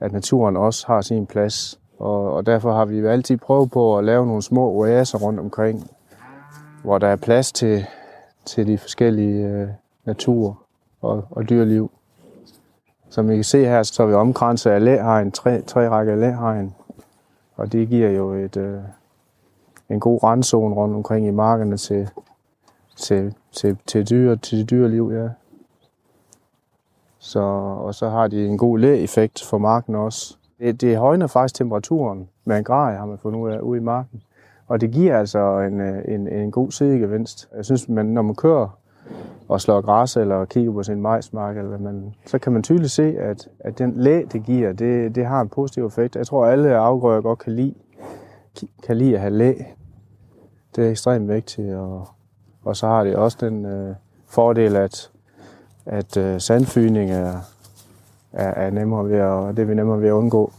at 0.00 0.12
naturen 0.12 0.56
også 0.56 0.86
har 0.86 1.00
sin 1.00 1.26
plads. 1.26 1.80
Og, 1.98 2.32
og 2.32 2.46
derfor 2.46 2.72
har 2.72 2.84
vi 2.84 3.06
altid 3.06 3.36
prøvet 3.36 3.70
på 3.70 3.98
at 3.98 4.04
lave 4.04 4.26
nogle 4.26 4.42
små 4.42 4.70
oaser 4.70 5.18
rundt 5.18 5.40
omkring, 5.40 5.90
hvor 6.82 6.98
der 6.98 7.08
er 7.08 7.16
plads 7.16 7.52
til, 7.52 7.84
til 8.46 8.66
de 8.66 8.78
forskellige 8.78 9.46
øh, 9.46 9.68
natur 10.08 10.62
og, 11.02 11.24
og 11.30 11.48
dyreliv. 11.48 11.90
Som 13.10 13.30
I 13.30 13.34
kan 13.34 13.44
se 13.44 13.64
her, 13.64 13.82
så 13.82 14.02
er 14.02 14.06
vi 14.06 14.14
omkranset 14.14 14.70
af 14.70 14.84
læhegn, 14.84 15.32
tre, 15.32 15.62
tre 15.62 15.88
rækker 15.88 16.16
læhegn. 16.16 16.74
Og 17.56 17.72
det 17.72 17.88
giver 17.88 18.10
jo 18.10 18.32
et, 18.32 18.56
øh, 18.56 18.80
en 19.88 20.00
god 20.00 20.22
randzone 20.22 20.74
rundt 20.74 20.94
omkring 20.94 21.26
i 21.26 21.30
markerne 21.30 21.76
til, 21.76 22.08
til, 22.96 23.34
til, 23.52 23.78
til, 23.86 24.10
dyr, 24.10 24.34
til 24.34 24.70
dyreliv, 24.70 25.10
ja. 25.14 25.28
Så, 27.18 27.40
og 27.84 27.94
så 27.94 28.08
har 28.08 28.26
de 28.28 28.46
en 28.46 28.58
god 28.58 28.78
læeffekt 28.78 29.44
for 29.44 29.58
marken 29.58 29.94
også. 29.94 30.36
Det, 30.58 30.80
det 30.80 30.96
højner 30.96 31.26
faktisk 31.26 31.54
temperaturen 31.54 32.28
med 32.44 32.58
en 32.58 32.64
grad, 32.64 32.96
har 32.96 33.06
man 33.06 33.18
fundet 33.18 33.40
ud 33.40 33.50
af, 33.50 33.58
ude 33.58 33.80
i 33.80 33.82
marken. 33.82 34.22
Og 34.66 34.80
det 34.80 34.90
giver 34.90 35.18
altså 35.18 35.58
en, 35.58 35.80
øh, 35.80 36.04
en, 36.08 36.28
en 36.28 36.50
god 36.50 36.70
sidegevinst. 36.70 37.48
Jeg 37.56 37.64
synes, 37.64 37.88
man, 37.88 38.06
når 38.06 38.22
man 38.22 38.34
kører 38.34 38.78
og 39.48 39.60
slår 39.60 39.80
græs 39.80 40.16
eller 40.16 40.44
kigger 40.44 40.72
på 40.72 40.82
sin 40.82 41.02
majsmark, 41.02 41.56
eller 41.56 41.68
hvad 41.68 41.78
man, 41.78 42.14
så 42.26 42.38
kan 42.38 42.52
man 42.52 42.62
tydeligt 42.62 42.90
se, 42.90 43.18
at, 43.18 43.48
at 43.60 43.78
den 43.78 43.92
læ, 43.96 44.22
det 44.32 44.44
giver, 44.44 44.72
det, 44.72 45.14
det 45.14 45.26
har 45.26 45.40
en 45.40 45.48
positiv 45.48 45.86
effekt. 45.86 46.16
Jeg 46.16 46.26
tror, 46.26 46.46
alle 46.46 46.76
afgrøder 46.76 47.20
godt 47.20 47.38
kan 47.38 47.52
lide, 47.52 47.74
kan 48.82 48.96
lide 48.96 49.14
at 49.14 49.20
have 49.20 49.32
læ. 49.32 49.54
Det 50.76 50.86
er 50.86 50.90
ekstremt 50.90 51.28
vigtigt, 51.28 51.74
og, 51.74 52.08
og 52.64 52.76
så 52.76 52.86
har 52.86 53.04
det 53.04 53.16
også 53.16 53.38
den 53.40 53.64
øh, 53.64 53.94
fordel, 54.26 54.76
at, 54.76 55.10
at 55.86 56.16
øh, 56.16 56.40
sandfyning 56.40 57.10
er, 57.10 57.34
er, 58.32 58.48
er 58.48 58.70
nemmere 58.70 59.08
ved 59.08 59.18
at, 59.18 59.56
det 59.56 59.62
er 59.62 59.66
vi 59.66 59.74
nemmere 59.74 60.00
ved 60.00 60.08
at 60.08 60.12
undgå. 60.12 60.52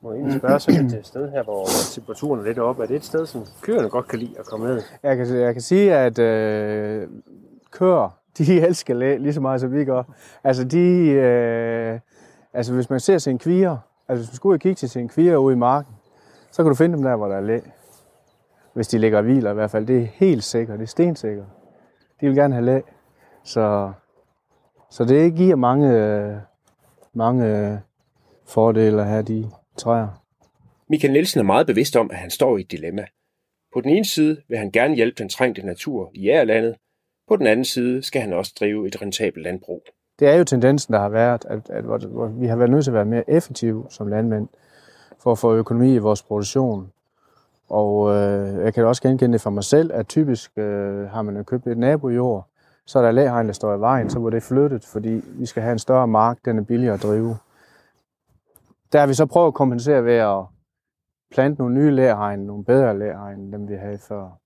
Må 0.00 0.12
egentlig 0.12 0.38
spørge 0.38 0.60
sådan 0.60 0.86
et 0.86 1.06
sted 1.06 1.30
her, 1.30 1.42
hvor 1.42 1.64
temperaturen 1.92 2.40
er 2.40 2.44
lidt 2.44 2.58
oppe. 2.58 2.82
Er 2.82 2.86
det 2.86 2.96
et 2.96 3.04
sted, 3.04 3.26
som 3.26 3.44
køerne 3.62 3.88
godt 3.88 4.08
kan 4.08 4.18
lide 4.18 4.38
at 4.38 4.46
komme 4.46 4.66
ned? 4.66 4.82
Jeg 5.02 5.16
kan, 5.16 5.36
jeg 5.36 5.52
kan 5.52 5.62
sige, 5.62 5.94
at 5.94 6.18
øh, 6.18 7.08
køer, 7.70 8.18
de 8.38 8.60
elsker 8.66 8.94
læ 8.94 9.16
lige 9.16 9.32
så 9.32 9.40
meget, 9.40 9.60
som 9.60 9.72
vi 9.72 9.84
gør. 9.84 10.02
Altså, 10.44 10.64
de, 10.64 11.08
øh, 11.10 12.00
altså 12.52 12.74
hvis 12.74 12.90
man 12.90 13.00
ser 13.00 13.18
sin 13.18 13.38
kvier, 13.38 13.76
altså 14.08 14.22
hvis 14.22 14.30
man 14.30 14.36
skulle 14.36 14.50
ud 14.50 14.54
og 14.54 14.60
kigge 14.60 14.74
til 14.74 14.90
sin 14.90 15.08
kvier 15.08 15.36
ude 15.36 15.54
i 15.54 15.58
marken, 15.58 15.94
så 16.50 16.62
kan 16.62 16.68
du 16.68 16.74
finde 16.74 16.96
dem 16.96 17.02
der, 17.02 17.16
hvor 17.16 17.28
der 17.28 17.36
er 17.36 17.40
læ. 17.40 17.60
Hvis 18.74 18.88
de 18.88 18.98
ligger 18.98 19.18
og 19.18 19.24
hviler 19.24 19.50
i 19.50 19.54
hvert 19.54 19.70
fald. 19.70 19.86
Det 19.86 20.02
er 20.02 20.06
helt 20.12 20.44
sikkert, 20.44 20.78
det 20.78 20.84
er 20.84 20.88
stensikkert. 20.88 21.46
De 22.20 22.26
vil 22.26 22.36
gerne 22.36 22.54
have 22.54 22.64
læ. 22.64 22.80
Så, 23.44 23.92
så 24.90 25.04
det 25.04 25.34
giver 25.34 25.56
mange, 25.56 25.92
øh, 25.92 26.36
mange 27.14 27.46
øh, 27.46 27.78
fordele 28.46 29.00
at 29.00 29.06
have 29.06 29.22
de 29.22 29.50
træer. 29.78 30.22
Michael 30.88 31.12
Nielsen 31.12 31.40
er 31.40 31.44
meget 31.44 31.66
bevidst 31.66 31.96
om, 31.96 32.10
at 32.10 32.16
han 32.16 32.30
står 32.30 32.58
i 32.58 32.60
et 32.60 32.70
dilemma. 32.70 33.06
På 33.74 33.80
den 33.80 33.90
ene 33.90 34.04
side 34.04 34.36
vil 34.48 34.58
han 34.58 34.70
gerne 34.70 34.94
hjælpe 34.94 35.14
den 35.18 35.28
trængte 35.28 35.66
natur 35.66 36.10
i 36.14 36.28
ærlandet. 36.28 36.76
På 37.28 37.36
den 37.36 37.46
anden 37.46 37.64
side 37.64 38.02
skal 38.02 38.20
han 38.20 38.32
også 38.32 38.52
drive 38.60 38.86
et 38.86 39.02
rentabelt 39.02 39.44
landbrug. 39.44 39.82
Det 40.18 40.28
er 40.28 40.34
jo 40.34 40.44
tendensen, 40.44 40.94
der 40.94 41.00
har 41.00 41.08
været, 41.08 41.44
at, 41.44 41.70
at, 41.70 41.84
at, 41.84 42.04
at 42.04 42.40
vi 42.40 42.46
har 42.46 42.56
været 42.56 42.70
nødt 42.70 42.84
til 42.84 42.90
at 42.90 42.94
være 42.94 43.04
mere 43.04 43.30
effektive 43.30 43.86
som 43.90 44.06
landmænd 44.06 44.48
for 45.22 45.32
at 45.32 45.38
få 45.38 45.54
økonomi 45.54 45.94
i 45.94 45.98
vores 45.98 46.22
produktion. 46.22 46.92
Og 47.68 48.14
øh, 48.14 48.64
jeg 48.64 48.74
kan 48.74 48.86
også 48.86 49.02
genkende 49.02 49.32
det 49.32 49.40
for 49.40 49.50
mig 49.50 49.64
selv, 49.64 49.90
at 49.94 50.08
typisk 50.08 50.58
øh, 50.58 51.08
har 51.10 51.22
man 51.22 51.44
købt 51.44 51.66
et 51.66 51.78
nabojord, 51.78 52.48
så 52.86 52.98
er 52.98 53.02
der 53.02 53.10
læhegn, 53.10 53.46
der 53.46 53.52
står 53.52 53.76
i 53.76 53.80
vejen, 53.80 54.10
så 54.10 54.18
må 54.18 54.30
det 54.30 54.42
flyttet, 54.42 54.84
fordi 54.84 55.20
vi 55.24 55.46
skal 55.46 55.62
have 55.62 55.72
en 55.72 55.78
større 55.78 56.08
mark, 56.08 56.38
den 56.44 56.58
er 56.58 56.62
billigere 56.62 56.94
at 56.94 57.02
drive. 57.02 57.36
Der 58.92 59.00
har 59.00 59.06
vi 59.06 59.14
så 59.14 59.26
prøvet 59.26 59.46
at 59.46 59.54
kompensere 59.54 60.04
ved 60.04 60.14
at 60.14 60.44
plante 61.30 61.60
nogle 61.60 61.74
nye 61.74 61.90
lærhegn, 61.90 62.40
nogle 62.40 62.64
bedre 62.64 62.98
lærhegn, 62.98 63.40
end 63.40 63.52
dem 63.52 63.68
vi 63.68 63.74
havde 63.74 63.98
før. 63.98 64.38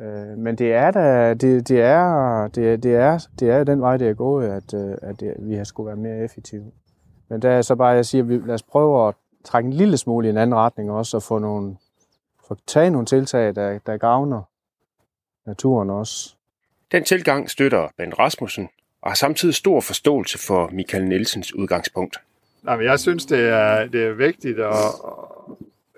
Øh, 0.00 0.38
men 0.38 0.58
det 0.58 0.74
er 0.74 0.90
da, 0.90 1.34
det, 1.34 1.68
det 1.68 1.80
er, 1.82 2.48
det, 2.48 2.82
det 2.82 2.94
er, 2.94 3.26
det 3.40 3.50
er 3.50 3.64
den 3.64 3.80
vej, 3.80 3.96
det 3.96 4.08
er 4.08 4.14
gået, 4.14 4.48
at, 4.48 4.74
øh, 4.74 4.96
at 5.02 5.20
det, 5.20 5.34
vi 5.38 5.54
har 5.54 5.64
skulle 5.64 5.86
være 5.86 5.96
mere 5.96 6.24
effektive. 6.24 6.72
Men 7.28 7.42
der 7.42 7.50
er 7.50 7.62
så 7.62 7.74
bare, 7.74 7.88
jeg 7.88 8.06
siger, 8.06 8.22
at 8.22 8.28
vi, 8.28 8.38
lad 8.38 8.54
os 8.54 8.62
prøve 8.62 9.08
at 9.08 9.14
trække 9.44 9.66
en 9.66 9.72
lille 9.72 9.96
smule 9.96 10.26
i 10.26 10.30
en 10.30 10.36
anden 10.36 10.56
retning 10.56 10.90
også, 10.90 11.16
og 11.16 11.22
få 11.22 11.38
nogle, 11.38 11.76
få 12.48 12.56
tage 12.66 12.90
nogle 12.90 13.06
tiltag, 13.06 13.54
der, 13.54 13.78
der 13.86 13.96
gavner 13.96 14.42
naturen 15.46 15.90
også. 15.90 16.34
Den 16.92 17.04
tilgang 17.04 17.50
støtter 17.50 17.88
Ben 17.96 18.18
Rasmussen, 18.18 18.68
og 19.02 19.10
har 19.10 19.14
samtidig 19.14 19.54
stor 19.54 19.80
forståelse 19.80 20.38
for 20.46 20.68
Michael 20.72 21.04
Nielsens 21.08 21.54
udgangspunkt. 21.54 22.16
Nej, 22.62 22.76
men 22.76 22.86
jeg 22.86 23.00
synes, 23.00 23.26
det 23.26 23.40
er, 23.40 23.86
det 23.86 24.04
er 24.04 24.12
vigtigt 24.12 24.58
at, 24.58 24.74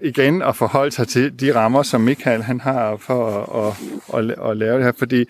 igen 0.03 0.43
at 0.43 0.57
forholde 0.57 0.91
sig 0.91 1.09
til 1.09 1.41
de 1.41 1.55
rammer, 1.55 1.83
som 1.83 2.01
Michael 2.01 2.43
han 2.43 2.61
har 2.61 2.97
for 2.97 3.29
at, 3.41 3.77
at, 4.15 4.31
at, 4.31 4.51
at 4.51 4.57
lave 4.57 4.77
det 4.77 4.85
her, 4.85 4.93
fordi 4.93 5.25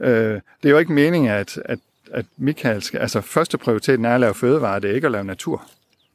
øh, 0.00 0.40
det 0.62 0.68
er 0.68 0.70
jo 0.70 0.78
ikke 0.78 0.92
meningen, 0.92 1.30
at, 1.30 1.58
at, 1.64 1.78
at 2.12 2.26
Michael 2.36 2.82
skal, 2.82 3.00
altså 3.00 3.20
første 3.20 3.58
prioriteten 3.58 4.04
er 4.04 4.14
at 4.14 4.20
lave 4.20 4.34
fødevarer, 4.34 4.78
det 4.78 4.90
er 4.90 4.94
ikke 4.94 5.06
at 5.06 5.12
lave 5.12 5.24
natur. 5.24 5.62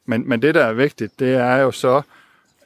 Men, 0.06 0.28
men 0.28 0.42
det, 0.42 0.54
der 0.54 0.64
er 0.64 0.72
vigtigt, 0.72 1.20
det 1.20 1.34
er 1.34 1.56
jo 1.56 1.70
så, 1.70 2.02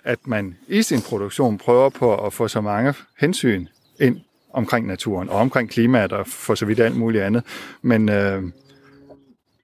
at 0.05 0.19
man 0.27 0.57
i 0.69 0.83
sin 0.83 1.03
produktion 1.03 1.59
prøver 1.59 1.89
på 1.89 2.27
at 2.27 2.33
få 2.33 2.49
så 2.49 2.61
mange 2.61 2.95
hensyn 3.21 3.67
ind 4.01 4.21
omkring 4.53 4.87
naturen 4.87 5.29
og 5.29 5.37
omkring 5.37 5.71
klimaet 5.71 6.13
og 6.13 6.27
for 6.27 6.55
så 6.55 6.67
vidt 6.67 6.81
alt 6.81 6.97
muligt 6.97 7.25
andet. 7.25 7.43
Men, 7.83 8.09
øh, 8.09 8.43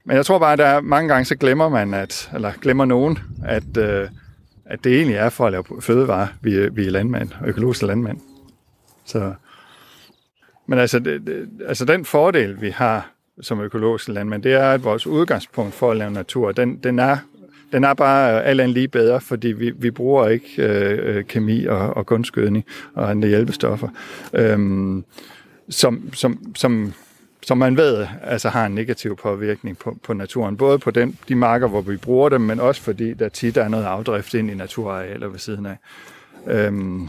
men 0.04 0.16
jeg 0.16 0.26
tror 0.26 0.38
bare, 0.38 0.52
at 0.52 0.59
der 0.59 0.66
er 0.66 0.80
mange 0.80 1.09
gange, 1.09 1.25
så 1.25 1.37
glemmer 1.37 1.69
man, 1.69 1.95
at, 1.95 2.30
eller 2.35 2.52
glemmer 2.62 2.85
nogen, 2.85 3.19
at, 3.45 3.76
øh, 3.78 4.09
at 4.64 4.85
det 4.85 4.97
egentlig 4.97 5.16
er 5.16 5.28
for 5.28 5.47
at 5.47 5.52
lave 5.52 5.64
fødevarer, 5.80 6.26
vi, 6.40 6.69
vi 6.69 6.87
er 6.87 6.90
landmænd, 6.90 7.30
økologiske 7.47 7.87
landmænd. 7.87 8.19
Så, 9.04 9.33
men 10.66 10.78
altså, 10.78 10.99
det, 10.99 11.26
det, 11.26 11.49
altså 11.66 11.85
den 11.85 12.04
fordel, 12.04 12.61
vi 12.61 12.71
har 12.71 13.11
som 13.40 13.61
økologiske 13.61 14.12
landmænd, 14.12 14.42
det 14.42 14.52
er, 14.52 14.71
at 14.71 14.85
vores 14.85 15.07
udgangspunkt 15.07 15.75
for 15.75 15.90
at 15.90 15.97
lave 15.97 16.11
natur, 16.11 16.52
den, 16.52 16.76
den 16.76 16.99
er 16.99 17.16
den 17.73 17.85
er 17.85 17.95
bare 17.95 18.45
alt 18.45 18.61
andet 18.61 18.75
lige 18.75 18.88
bedre, 18.88 19.21
fordi 19.21 19.49
vi, 19.49 19.71
vi 19.71 19.90
bruger 19.90 20.28
ikke 20.28 20.47
øh, 20.59 21.16
øh 21.16 21.25
kemi 21.25 21.64
og, 21.64 21.97
og 21.97 22.07
kunstgødning 22.07 22.64
og 22.95 23.11
andre 23.11 23.28
hjælpestoffer, 23.28 23.88
øhm, 24.33 25.04
som, 25.69 26.11
som, 26.12 26.54
som 26.54 26.92
som 27.43 27.59
man 27.59 27.77
ved, 27.77 28.07
altså 28.23 28.49
har 28.49 28.67
en 28.67 28.75
negativ 28.75 29.17
påvirkning 29.17 29.79
på, 29.79 29.97
på 30.03 30.13
naturen. 30.13 30.57
Både 30.57 30.79
på 30.79 30.91
den, 30.91 31.19
de 31.29 31.35
marker, 31.35 31.67
hvor 31.67 31.81
vi 31.81 31.97
bruger 31.97 32.29
dem, 32.29 32.41
men 32.41 32.61
også 32.61 32.83
fordi 32.83 33.15
der 33.15 33.29
tit 33.29 33.57
er 33.57 33.69
noget 33.69 33.85
afdrift 33.85 34.35
ind 34.35 34.51
i 34.51 34.55
naturarealer 34.55 35.29
ved 35.29 35.39
siden 35.39 35.67
af. 35.67 35.77
Øhm, 36.47 37.09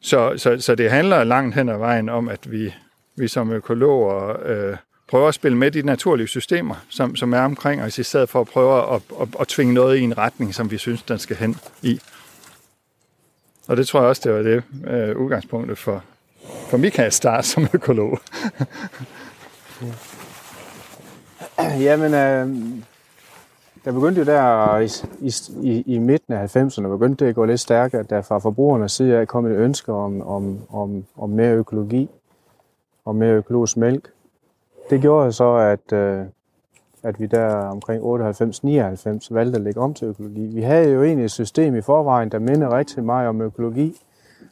så, 0.00 0.34
så, 0.36 0.60
så 0.60 0.74
det 0.74 0.90
handler 0.90 1.24
langt 1.24 1.54
hen 1.54 1.68
ad 1.68 1.78
vejen 1.78 2.08
om, 2.08 2.28
at 2.28 2.52
vi, 2.52 2.74
vi 3.16 3.28
som 3.28 3.52
økologer 3.52 4.46
øh, 4.46 4.76
prøver 5.08 5.28
at 5.28 5.34
spille 5.34 5.58
med 5.58 5.70
de 5.70 5.82
naturlige 5.82 6.28
systemer, 6.28 6.74
som, 6.88 7.16
som 7.16 7.32
er 7.32 7.40
omkring 7.40 7.82
os, 7.82 7.98
i 7.98 8.02
stedet 8.02 8.28
for 8.28 8.40
at 8.40 8.46
prøve 8.46 8.82
at, 8.82 8.94
at, 8.94 9.02
at, 9.20 9.28
at 9.40 9.48
tvinge 9.48 9.74
noget 9.74 9.96
i 9.96 10.00
en 10.00 10.18
retning, 10.18 10.54
som 10.54 10.70
vi 10.70 10.78
synes, 10.78 11.02
den 11.02 11.18
skal 11.18 11.36
hen 11.36 11.56
i. 11.82 12.00
Og 13.66 13.76
det 13.76 13.88
tror 13.88 14.00
jeg 14.00 14.08
også, 14.08 14.22
det 14.24 14.32
var 14.32 14.42
det 14.42 14.62
øh, 14.86 15.16
udgangspunktet 15.16 15.78
for, 15.78 16.04
for 16.68 16.76
Michaels 16.76 17.14
Star 17.14 17.42
som 17.42 17.66
økolog. 17.74 18.18
Jamen, 21.58 22.14
øh, 22.14 22.48
der 23.84 23.92
begyndte 23.92 24.20
jo 24.20 24.24
der 24.24 24.78
i, 25.20 25.32
i, 25.62 25.82
i 25.94 25.98
midten 25.98 26.34
af 26.34 26.56
90'erne, 26.56 26.88
begyndte 26.88 27.24
det 27.24 27.28
at 27.28 27.34
gå 27.34 27.44
lidt 27.44 27.60
stærkere, 27.60 28.02
der 28.02 28.22
fra 28.22 28.38
forbrugernes 28.38 28.92
side 28.92 29.16
af 29.16 29.28
kom 29.28 29.46
et 29.46 29.56
ønske 29.56 29.92
om, 29.92 30.22
om, 30.22 30.58
om, 30.70 31.04
om 31.16 31.30
mere 31.30 31.54
økologi 31.54 32.08
og 33.04 33.16
mere 33.16 33.32
økologisk 33.32 33.76
mælk. 33.76 34.10
Det 34.90 35.00
gjorde 35.00 35.32
så, 35.32 35.54
at, 35.54 35.92
øh, 35.92 36.24
at 37.02 37.20
vi 37.20 37.26
der 37.26 37.54
omkring 37.54 38.02
98-99 38.02 39.34
valgte 39.34 39.56
at 39.56 39.62
lægge 39.62 39.80
om 39.80 39.94
til 39.94 40.08
økologi. 40.08 40.46
Vi 40.46 40.62
havde 40.62 40.88
jo 40.88 41.02
egentlig 41.02 41.24
et 41.24 41.30
system 41.30 41.76
i 41.76 41.80
forvejen, 41.80 42.28
der 42.28 42.38
minder 42.38 42.76
rigtig 42.76 43.04
meget 43.04 43.28
om 43.28 43.40
økologi. 43.40 43.96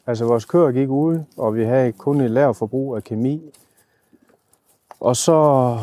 Altså 0.07 0.25
vores 0.25 0.45
køer 0.45 0.71
gik 0.71 0.89
ud, 0.89 1.19
og 1.37 1.55
vi 1.55 1.63
havde 1.63 1.91
kun 1.91 2.21
et 2.21 2.31
lavt 2.31 2.57
forbrug 2.57 2.95
af 2.95 3.03
kemi. 3.03 3.53
Og 4.99 5.15
så 5.15 5.33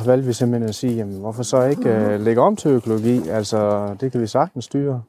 valgte 0.06 0.26
vi 0.26 0.32
simpelthen 0.32 0.68
at 0.68 0.74
sige, 0.74 0.96
jamen, 0.96 1.20
hvorfor 1.20 1.42
så 1.42 1.62
ikke 1.62 1.90
uh, 1.90 2.20
lægge 2.20 2.40
om 2.40 2.56
til 2.56 2.70
økologi? 2.70 3.28
Altså, 3.28 3.88
det 4.00 4.12
kan 4.12 4.20
vi 4.20 4.26
sagtens 4.26 4.64
styre. 4.64 5.02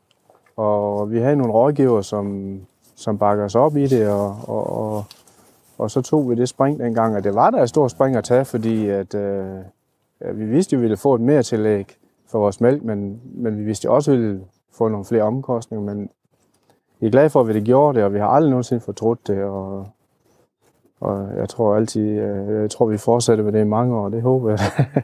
Og 0.58 1.12
vi 1.12 1.20
havde 1.20 1.36
nogle 1.36 1.54
rådgiver, 1.54 2.02
som, 2.02 2.56
som 2.96 3.18
bakker 3.18 3.46
os 3.46 3.56
op 3.56 3.78
i 3.78 3.88
det, 3.88 4.10
og, 4.10 4.38
og, 4.48 4.70
og, 4.70 5.04
og 5.78 5.92
så 5.92 6.02
tog 6.02 6.30
vi 6.30 6.36
det 6.36 6.50
spring 6.50 6.80
dengang, 6.80 7.16
og 7.16 7.24
det 7.24 7.36
var 7.36 7.50
der 7.50 7.64
et 7.64 7.70
stort 7.70 7.92
spring 7.92 8.16
at 8.16 8.24
tage, 8.24 8.46
fordi 8.46 8.90
at, 8.90 9.16
Ja, 10.22 10.32
vi 10.32 10.46
vidste 10.46 10.74
jo, 10.74 10.78
at 10.78 10.82
vi 10.82 10.84
ville 10.84 10.98
få 10.98 11.16
et 11.16 11.22
mere 11.22 11.44
tillæg 11.44 11.98
for 12.28 12.40
vores 12.40 12.62
mælk, 12.62 12.84
men, 12.84 13.22
men 13.34 13.58
vi 13.58 13.64
vidste 13.64 13.90
også, 13.90 14.12
at 14.12 14.18
vi 14.18 14.24
ville 14.24 14.46
få 14.72 14.88
nogle 14.88 15.06
flere 15.06 15.24
omkostninger. 15.24 15.94
Men 15.94 16.10
vi 17.00 17.08
er 17.08 17.12
glade 17.12 17.30
for, 17.30 17.42
at 17.42 17.48
vi 17.48 17.54
det 17.54 17.64
gjorde 17.64 17.98
det, 17.98 18.06
og 18.06 18.14
vi 18.14 18.20
har 18.20 18.28
aldrig 18.28 18.50
nogensinde 18.50 18.82
fortrudt 18.82 19.28
det. 19.28 19.44
Og, 19.44 19.88
og 21.00 21.30
jeg 21.38 21.50
tror 21.50 21.76
altid, 21.76 22.02
øh, 22.02 22.62
jeg 22.62 22.72
tror, 22.72 22.86
vi 22.86 22.98
fortsætter 22.98 23.44
med 23.44 23.52
det 23.52 23.62
i 23.62 23.64
mange 23.64 23.96
år. 23.96 24.10
Det 24.10 24.22
håber 24.22 24.50
jeg. 24.50 24.60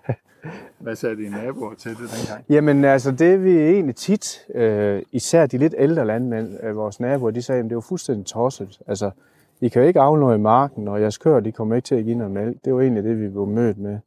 Hvad 0.80 0.96
sagde 0.96 1.16
dine 1.16 1.30
naboer 1.30 1.74
til 1.78 1.92
det 1.92 2.00
dengang? 2.00 2.46
Jamen 2.50 2.86
altså, 2.86 3.12
det 3.12 3.44
vi 3.44 3.58
egentlig 3.58 3.96
tit, 3.96 4.40
øh, 4.56 5.02
især 5.12 5.46
de 5.46 5.58
lidt 5.58 5.76
ældre 5.78 6.06
landmænd, 6.06 6.58
øh, 6.64 6.76
vores 6.76 7.00
naboer, 7.00 7.32
de 7.32 7.42
sagde, 7.42 7.60
at 7.60 7.66
det 7.66 7.76
var 7.76 7.82
fuldstændig 7.82 8.26
tosset. 8.26 8.80
Altså, 8.88 9.12
I 9.62 9.68
kan 9.68 9.82
jo 9.82 9.88
ikke 9.88 10.00
noget 10.00 10.38
i 10.38 10.42
marken, 10.42 10.88
og 10.88 11.02
jeres 11.02 11.18
køer, 11.18 11.40
de 11.40 11.52
kommer 11.52 11.76
ikke 11.76 11.86
til 11.86 11.96
at 11.96 12.04
give 12.04 12.16
noget 12.16 12.34
mælk. 12.34 12.58
Det 12.66 12.74
var 12.74 12.82
egentlig 12.82 13.04
det, 13.04 13.22
vi 13.22 13.28
blev 13.28 13.48
mødt 13.48 13.78
med. 13.78 14.00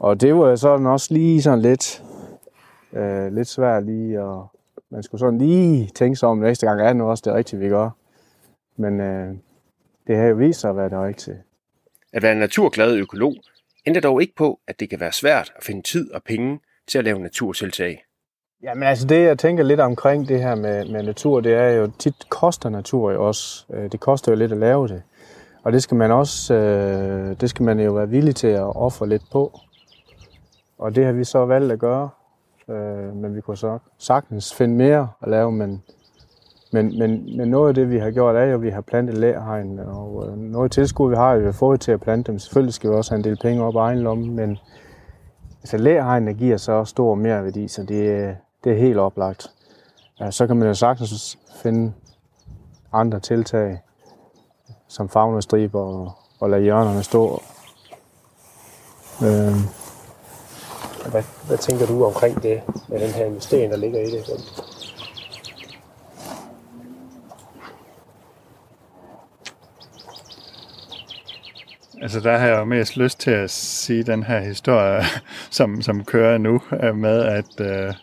Og 0.00 0.20
det 0.20 0.34
var 0.34 0.56
sådan 0.56 0.86
også 0.86 1.14
lige 1.14 1.42
sådan 1.42 1.60
lidt, 1.60 2.02
øh, 2.92 3.32
lidt 3.32 3.48
svært 3.48 3.84
lige, 3.84 4.22
og 4.22 4.46
man 4.90 5.02
skulle 5.02 5.18
sådan 5.18 5.38
lige 5.38 5.90
tænke 5.94 6.16
sig 6.16 6.28
om 6.28 6.38
næste 6.38 6.66
gang, 6.66 6.80
er 6.80 6.86
det 6.86 6.96
nu 6.96 7.10
også 7.10 7.22
det 7.26 7.34
rigtige, 7.34 7.60
vi 7.60 7.68
gør. 7.68 7.90
Men 8.76 9.00
øh, 9.00 9.34
det 10.06 10.16
har 10.16 10.24
jo 10.24 10.34
vist 10.36 10.60
sig 10.60 10.70
at 10.70 10.76
være 10.76 10.88
det 10.88 10.98
rigtige. 10.98 11.36
At 12.12 12.22
være 12.22 12.34
naturglad 12.34 12.96
økolog 12.96 13.34
ændrer 13.86 14.00
dog 14.00 14.22
ikke 14.22 14.34
på, 14.34 14.60
at 14.68 14.80
det 14.80 14.90
kan 14.90 15.00
være 15.00 15.12
svært 15.12 15.52
at 15.56 15.64
finde 15.64 15.82
tid 15.82 16.12
og 16.12 16.22
penge 16.22 16.60
til 16.88 16.98
at 16.98 17.04
lave 17.04 17.18
naturtiltag. 17.18 18.04
Jamen 18.62 18.82
altså 18.82 19.06
det, 19.06 19.24
jeg 19.24 19.38
tænker 19.38 19.64
lidt 19.64 19.80
omkring 19.80 20.28
det 20.28 20.42
her 20.42 20.54
med, 20.54 20.84
med 20.92 21.02
natur, 21.02 21.40
det 21.40 21.54
er 21.54 21.68
jo, 21.68 21.90
tit 21.98 22.28
koster 22.28 22.68
natur 22.68 23.12
jo 23.12 23.26
også. 23.26 23.66
Øh, 23.72 23.92
det 23.92 24.00
koster 24.00 24.32
jo 24.32 24.38
lidt 24.38 24.52
at 24.52 24.58
lave 24.58 24.88
det. 24.88 25.02
Og 25.62 25.72
det 25.72 25.82
skal 25.82 25.96
man 25.96 26.10
også, 26.10 26.54
øh, 26.54 27.36
det 27.40 27.50
skal 27.50 27.64
man 27.64 27.80
jo 27.80 27.92
være 27.92 28.08
villig 28.08 28.36
til 28.36 28.46
at 28.46 28.76
ofre 28.76 29.08
lidt 29.08 29.22
på. 29.32 29.60
Og 30.78 30.94
det 30.94 31.04
har 31.04 31.12
vi 31.12 31.24
så 31.24 31.46
valgt 31.46 31.72
at 31.72 31.78
gøre. 31.78 32.08
Øh, 32.70 33.16
men 33.16 33.36
vi 33.36 33.40
kunne 33.40 33.56
så 33.56 33.78
sagtens 33.98 34.54
finde 34.54 34.74
mere 34.74 35.08
at 35.22 35.28
lave, 35.28 35.52
men, 35.52 35.82
men, 36.72 36.98
men, 36.98 37.36
men 37.36 37.48
noget 37.48 37.68
af 37.68 37.74
det, 37.74 37.90
vi 37.90 37.98
har 37.98 38.10
gjort, 38.10 38.36
er 38.36 38.44
jo, 38.44 38.54
at 38.54 38.62
vi 38.62 38.70
har 38.70 38.80
plantet 38.80 39.18
lærhegn, 39.18 39.78
og 39.78 40.26
øh, 40.28 40.38
noget 40.38 40.72
tilskud, 40.72 41.10
vi 41.10 41.16
har, 41.16 41.36
vi 41.36 41.44
har 41.44 41.52
fået 41.52 41.80
til 41.80 41.92
at 41.92 42.00
plante 42.00 42.32
dem. 42.32 42.38
Selvfølgelig 42.38 42.74
skal 42.74 42.90
vi 42.90 42.94
også 42.94 43.10
have 43.10 43.18
en 43.18 43.24
del 43.24 43.38
penge 43.42 43.64
op 43.64 43.74
i 43.74 43.76
egen 43.76 43.98
lomme, 43.98 44.26
men 44.26 44.58
altså, 45.60 45.76
læhegnene 45.76 46.34
giver 46.34 46.56
så 46.56 46.84
stor 46.84 47.14
mere 47.14 47.44
værdi, 47.44 47.68
så 47.68 47.82
det, 47.82 48.36
det 48.64 48.72
er 48.72 48.76
helt 48.76 48.98
oplagt. 48.98 49.50
Ja, 50.20 50.30
så 50.30 50.46
kan 50.46 50.56
man 50.56 50.68
jo 50.68 50.74
sagtens 50.74 51.38
finde 51.62 51.92
andre 52.92 53.20
tiltag, 53.20 53.78
som 54.88 55.08
fagnestriber 55.08 55.80
og, 55.80 56.12
og 56.40 56.50
lade 56.50 56.62
hjørnerne 56.62 57.02
stå. 57.02 57.42
Øh, 59.22 59.79
hvad, 61.10 61.22
hvad 61.46 61.58
tænker 61.58 61.86
du 61.86 62.04
omkring 62.04 62.42
det, 62.42 62.60
med 62.88 63.00
den 63.00 63.10
her 63.10 63.24
investering, 63.24 63.72
der 63.72 63.78
ligger 63.78 64.00
i 64.00 64.04
det? 64.04 64.22
Altså 72.02 72.20
der 72.20 72.38
har 72.38 72.46
jeg 72.46 72.58
jo 72.58 72.64
mest 72.64 72.96
lyst 72.96 73.20
til 73.20 73.30
at 73.30 73.50
sige 73.50 74.02
den 74.02 74.22
her 74.22 74.40
historie, 74.40 75.04
som, 75.50 75.82
som 75.82 76.04
kører 76.04 76.38
nu, 76.38 76.60
øh, 76.82 76.96
med 76.96 77.22
at, 77.22 77.60
øh, 77.60 77.94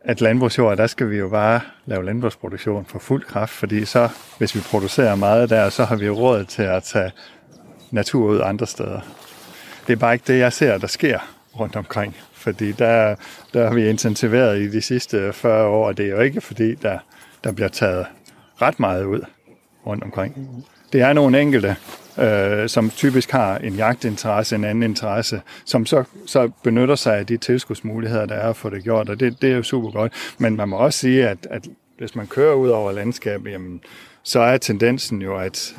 at 0.00 0.20
landbrugsjord, 0.20 0.76
der 0.76 0.86
skal 0.86 1.10
vi 1.10 1.16
jo 1.16 1.28
bare 1.28 1.60
lave 1.86 2.04
landbrugsproduktion 2.04 2.84
for 2.84 2.98
fuld 2.98 3.24
kraft, 3.24 3.52
fordi 3.52 3.84
så, 3.84 4.08
hvis 4.38 4.54
vi 4.54 4.60
producerer 4.60 5.14
meget 5.14 5.50
der, 5.50 5.68
så 5.68 5.84
har 5.84 5.96
vi 5.96 6.10
råd 6.10 6.44
til 6.44 6.62
at 6.62 6.82
tage 6.82 7.10
natur 7.90 8.28
ud 8.28 8.40
andre 8.40 8.66
steder. 8.66 9.00
Det 9.86 9.92
er 9.92 9.96
bare 9.96 10.12
ikke 10.12 10.32
det, 10.32 10.38
jeg 10.38 10.52
ser, 10.52 10.78
der 10.78 10.86
sker 10.86 11.18
rundt 11.60 11.76
omkring. 11.76 12.16
Fordi 12.32 12.72
der, 12.72 13.14
der 13.54 13.68
har 13.68 13.74
vi 13.74 13.88
intensiveret 13.88 14.60
i 14.60 14.70
de 14.70 14.80
sidste 14.80 15.32
40 15.32 15.66
år, 15.66 15.86
og 15.86 15.96
det 15.96 16.06
er 16.06 16.10
jo 16.10 16.20
ikke 16.20 16.40
fordi, 16.40 16.74
der, 16.74 16.98
der 17.44 17.52
bliver 17.52 17.68
taget 17.68 18.06
ret 18.62 18.80
meget 18.80 19.04
ud 19.04 19.20
rundt 19.86 20.04
omkring. 20.04 20.64
Det 20.92 21.00
er 21.00 21.12
nogle 21.12 21.40
enkelte, 21.40 21.76
øh, 22.18 22.68
som 22.68 22.90
typisk 22.90 23.30
har 23.30 23.58
en 23.58 23.74
jagtinteresse, 23.74 24.54
en 24.54 24.64
anden 24.64 24.82
interesse, 24.82 25.40
som 25.64 25.86
så, 25.86 26.04
så 26.26 26.50
benytter 26.62 26.94
sig 26.94 27.18
af 27.18 27.26
de 27.26 27.36
tilskudsmuligheder, 27.36 28.26
der 28.26 28.34
er 28.34 28.48
at 28.48 28.56
få 28.56 28.70
det 28.70 28.82
gjort, 28.82 29.08
og 29.08 29.20
det, 29.20 29.42
det 29.42 29.52
er 29.52 29.56
jo 29.56 29.62
super 29.62 29.90
godt. 29.90 30.12
Men 30.38 30.56
man 30.56 30.68
må 30.68 30.76
også 30.76 30.98
sige, 30.98 31.28
at, 31.28 31.38
at 31.50 31.68
hvis 31.98 32.14
man 32.14 32.26
kører 32.26 32.54
ud 32.54 32.68
over 32.68 32.92
landskabet, 32.92 33.52
jamen, 33.52 33.80
så 34.22 34.40
er 34.40 34.56
tendensen 34.56 35.22
jo, 35.22 35.38
at, 35.38 35.74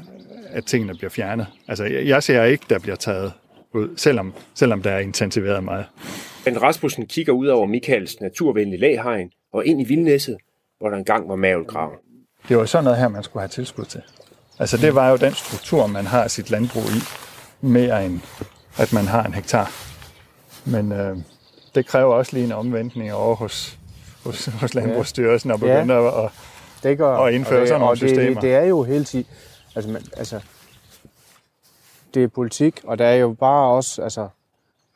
at 0.49 0.65
tingene 0.65 0.95
bliver 0.95 1.09
fjernet. 1.09 1.47
Altså, 1.67 1.83
jeg 1.85 2.23
ser 2.23 2.43
ikke, 2.43 2.65
der 2.69 2.79
bliver 2.79 2.95
taget 2.95 3.31
ud, 3.75 3.97
selvom, 3.97 4.33
selvom 4.53 4.81
der 4.81 4.91
er 4.91 4.99
intensiveret 4.99 5.63
meget. 5.63 5.85
Men 6.45 6.61
Rasmussen 6.61 7.05
kigger 7.05 7.33
ud 7.33 7.47
over 7.47 7.65
Michaels 7.65 8.21
naturvenlige 8.21 8.79
laghegn 8.79 9.29
og 9.53 9.65
ind 9.65 9.81
i 9.81 9.83
vildnæsset, 9.83 10.37
hvor 10.79 10.89
der 10.89 10.97
engang 10.97 11.29
var 11.29 11.35
mavelgraven. 11.35 11.97
Det 12.49 12.57
var 12.57 12.65
sådan 12.65 12.83
noget 12.83 12.99
her, 12.99 13.07
man 13.07 13.23
skulle 13.23 13.41
have 13.41 13.49
tilskud 13.49 13.85
til. 13.85 14.01
Altså 14.59 14.77
det 14.77 14.95
var 14.95 15.09
jo 15.09 15.15
den 15.15 15.33
struktur, 15.33 15.87
man 15.87 16.05
har 16.05 16.27
sit 16.27 16.51
landbrug 16.51 16.83
i, 16.83 17.01
mere 17.61 18.05
end 18.05 18.19
at 18.77 18.93
man 18.93 19.05
har 19.05 19.23
en 19.23 19.33
hektar. 19.33 19.71
Men 20.65 20.91
øh, 20.91 21.17
det 21.75 21.85
kræver 21.85 22.13
også 22.13 22.33
lige 22.33 22.45
en 22.45 22.51
omvendtning 22.51 23.13
over 23.13 23.35
hos, 23.35 23.77
hos, 24.23 24.45
hos 24.45 24.73
Landbrugsstyrelsen 24.73 25.51
og 25.51 25.59
begynde 25.59 25.93
ja. 25.93 26.25
at, 26.25 26.31
det 26.83 26.97
gør, 26.97 27.17
at 27.17 27.33
indføre 27.33 27.59
det, 27.59 27.67
sådan 27.67 27.81
nogle 27.81 27.97
systemer. 27.97 28.33
Det, 28.33 28.41
det 28.41 28.53
er 28.53 28.63
jo 28.63 28.83
hele 28.83 29.03
tiden, 29.03 29.25
altså, 29.75 29.91
man, 29.91 30.01
altså 30.17 30.39
det 32.13 32.23
er 32.23 32.27
politik, 32.27 32.81
og 32.83 32.97
der 32.97 33.05
er 33.05 33.15
jo 33.15 33.33
bare 33.39 33.67
også, 33.67 34.01
altså, 34.01 34.27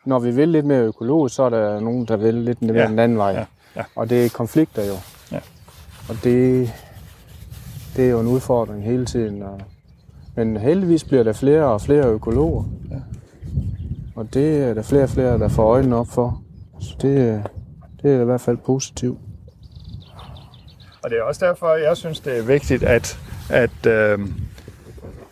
når 0.05 0.19
vi 0.19 0.31
vil 0.31 0.49
lidt 0.49 0.65
mere 0.65 0.81
økologisk, 0.81 1.35
så 1.35 1.43
er 1.43 1.49
der 1.49 1.79
nogen, 1.79 2.05
der 2.05 2.17
vil 2.17 2.33
lidt 2.33 2.61
mere 2.61 2.81
ja. 2.81 2.87
den 2.87 2.99
anden 2.99 3.17
vej. 3.17 3.31
Ja. 3.31 3.45
Ja. 3.75 3.83
Og 3.95 4.09
det 4.09 4.25
er 4.25 4.29
konflikter 4.29 4.85
jo. 4.85 4.93
Ja. 5.31 5.39
Og 6.09 6.15
det, 6.23 6.69
det 7.95 8.05
er 8.05 8.09
jo 8.09 8.19
en 8.19 8.27
udfordring 8.27 8.83
hele 8.83 9.05
tiden. 9.05 9.43
Og, 9.43 9.61
men 10.35 10.57
heldigvis 10.57 11.03
bliver 11.03 11.23
der 11.23 11.33
flere 11.33 11.63
og 11.65 11.81
flere 11.81 12.07
økologer. 12.07 12.63
Ja. 12.91 12.95
Og 14.15 14.33
det 14.33 14.63
er 14.63 14.73
der 14.73 14.81
flere 14.81 15.03
og 15.03 15.09
flere, 15.09 15.39
der 15.39 15.47
får 15.47 15.63
øjnene 15.63 15.95
op 15.95 16.07
for. 16.07 16.41
Så 16.79 16.95
det, 17.01 17.43
det 18.01 18.15
er 18.15 18.21
i 18.21 18.25
hvert 18.25 18.41
fald 18.41 18.57
positivt. 18.57 19.19
Og 21.03 21.09
det 21.09 21.19
er 21.19 21.23
også 21.23 21.45
derfor, 21.45 21.75
jeg 21.75 21.97
synes, 21.97 22.19
det 22.19 22.37
er 22.37 22.43
vigtigt, 22.43 22.83
at, 22.83 23.19
at 23.49 23.85
øh, 23.85 24.19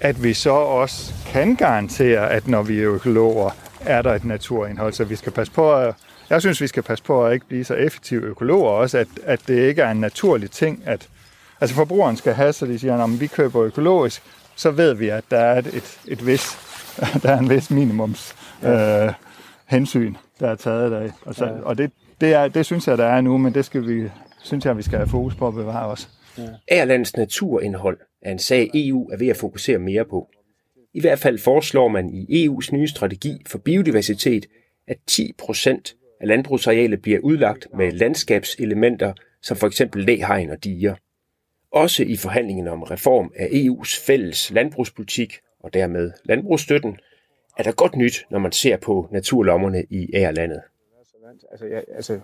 at 0.06 0.24
vi 0.24 0.34
så 0.34 0.52
også 0.52 1.14
kan 1.26 1.56
garantere, 1.56 2.32
at 2.32 2.48
når 2.48 2.64
vi 2.64 2.82
er 2.82 2.94
økologer, 2.94 3.50
er 3.80 4.02
der 4.02 4.14
et 4.14 4.26
naturindhold. 4.26 4.94
Så 4.94 5.04
vi 5.04 5.16
skal 5.16 5.32
passe 5.32 5.54
på 5.54 5.76
at, 5.76 5.96
jeg 6.30 6.42
synes, 6.42 6.62
vi 6.62 6.68
skal 6.68 6.84
passe 6.84 7.04
på 7.04 7.26
at 7.26 7.34
ikke 7.34 7.48
blive 7.48 7.64
så 7.64 7.74
effektive 7.74 8.22
økologer 8.22 8.70
også, 8.70 8.98
at, 8.98 9.08
at 9.24 9.40
det 9.48 9.60
ikke 9.68 9.82
er 9.82 9.92
en 9.92 10.02
naturlig 10.02 10.52
ting, 10.52 10.84
at 10.86 11.08
altså 11.62 11.76
forbrugeren 11.76 12.18
skal 12.18 12.34
have, 12.34 12.54
så 12.54 12.66
de 12.66 12.80
siger, 12.80 13.04
at 13.04 13.22
vi 13.22 13.28
køber 13.28 13.64
økologisk, 13.64 14.24
så 14.56 14.72
ved 14.72 14.94
vi, 14.94 15.10
at 15.10 15.24
der 15.32 15.40
er 15.40 15.60
et, 15.60 15.68
et, 15.68 16.00
et 16.08 16.28
vis, 16.28 16.58
der 17.24 17.30
er 17.30 17.40
en 17.40 17.50
vis 17.50 17.72
minimums 17.72 18.36
øh, 18.64 19.14
hensyn, 19.66 20.16
der 20.40 20.50
er 20.50 20.56
taget 20.56 20.94
af. 20.94 21.12
Og, 21.26 21.36
så, 21.36 21.52
og 21.64 21.78
det, 21.78 21.92
det, 22.22 22.34
er, 22.34 22.48
det 22.48 22.66
synes 22.66 22.88
jeg, 22.88 22.98
der 22.98 23.06
er 23.06 23.22
nu, 23.22 23.38
men 23.38 23.54
det 23.54 23.66
skal 23.66 23.88
vi, 23.88 24.10
synes 24.44 24.66
jeg, 24.66 24.78
vi 24.78 24.84
skal 24.84 24.98
have 24.98 25.10
fokus 25.10 25.36
på 25.36 25.48
at 25.48 25.54
bevare 25.54 25.86
også. 25.86 26.08
Ja. 26.38 26.44
Ærlandets 26.72 27.18
naturindhold 27.18 28.00
er 28.22 28.32
en 28.32 28.40
sag, 28.40 28.70
EU 28.74 29.10
er 29.10 29.18
ved 29.18 29.28
at 29.28 29.38
fokusere 29.38 29.80
mere 29.80 30.06
på. 30.06 30.30
I 30.94 31.02
hvert 31.02 31.20
fald 31.20 31.38
foreslår 31.38 31.88
man 31.88 32.10
i 32.10 32.48
EU's 32.48 32.72
nye 32.72 32.88
strategi 32.88 33.42
for 33.48 33.58
biodiversitet, 33.58 34.46
at 34.88 34.98
10 35.08 35.34
procent 35.38 35.96
af 36.22 36.28
landbrugsarealet 36.28 37.02
bliver 37.02 37.20
udlagt 37.20 37.68
med 37.78 37.92
landskabselementer, 37.92 39.14
som 39.42 39.58
for 39.58 39.68
eksempel 39.68 40.04
læhegn 40.04 40.50
og 40.50 40.64
diger. 40.64 40.96
Også 41.72 42.04
i 42.04 42.16
forhandlingen 42.16 42.68
om 42.68 42.84
reform 42.84 43.32
af 43.36 43.46
EU's 43.46 44.06
fælles 44.06 44.52
landbrugspolitik 44.52 45.34
og 45.60 45.74
dermed 45.74 46.12
landbrugsstøtten, 46.26 46.98
er 47.58 47.64
der 47.64 47.72
godt 47.72 47.96
nyt, 47.96 48.26
når 48.32 48.40
man 48.40 48.52
ser 48.52 48.78
på 48.78 49.08
naturlommerne 49.12 49.84
i 49.90 50.10
ærlandet. 50.14 50.62
Altså, 51.52 51.66
ja, 51.66 51.80
altså, 51.96 52.20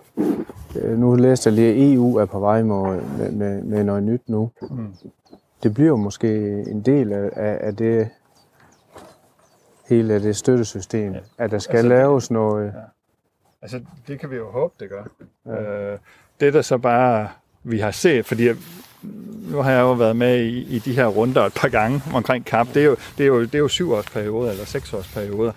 øh, 0.76 0.98
nu 0.98 1.16
læste 1.16 1.48
jeg 1.48 1.56
lige, 1.56 1.70
at 1.70 1.94
EU 1.94 2.16
er 2.16 2.26
på 2.26 2.40
vej 2.40 2.64
med, 2.64 3.02
med, 3.32 3.64
med 3.64 3.84
noget 3.84 4.04
nyt 4.04 4.30
nu. 4.30 4.52
Mm. 4.62 4.94
Det 5.64 5.74
bliver 5.74 5.96
måske 5.96 6.62
en 6.62 6.82
del 6.82 7.14
af, 7.14 7.32
af 7.36 7.76
det 7.76 8.10
hele 9.90 10.24
det 10.24 10.36
støttesystem, 10.36 11.14
ja. 11.14 11.20
at 11.38 11.52
der 11.52 11.60
skal 11.60 11.78
altså, 11.78 11.90
laves 11.90 12.32
noget. 12.32 12.66
Ja. 12.66 12.72
Altså, 13.62 13.82
det 14.08 14.20
kan 14.20 14.30
vi 14.32 14.36
jo 14.36 14.52
håbe, 14.52 14.74
det 14.80 14.90
gør. 14.90 15.04
Ja. 15.46 15.92
Øh, 15.94 16.00
det 16.40 16.54
der 16.54 16.62
så 16.62 16.78
bare, 16.78 17.30
vi 17.64 17.80
har 17.80 17.92
set, 17.92 18.26
fordi 18.26 18.48
nu 19.52 19.58
har 19.58 19.72
jeg 19.72 19.80
jo 19.80 19.94
været 19.94 20.16
med 20.16 20.44
i, 20.46 20.76
i 20.76 20.80
de 20.80 20.94
her 20.94 21.06
runder 21.06 21.46
et 21.46 21.54
par 21.54 21.68
gange 21.68 22.02
omkring 22.14 22.46
KAP, 22.46 22.68
det 22.74 22.82
er 22.82 22.86
jo, 22.86 22.96
det 23.18 23.24
er 23.24 23.28
jo, 23.28 23.42
det 23.42 23.56
er 23.56 23.60
jo 23.60 23.68
syv 23.68 23.92
års 23.94 24.06
perioder 24.06 24.52
eller 24.52 24.66
seks 24.66 24.94
års 24.94 25.08
perioder. 25.08 25.52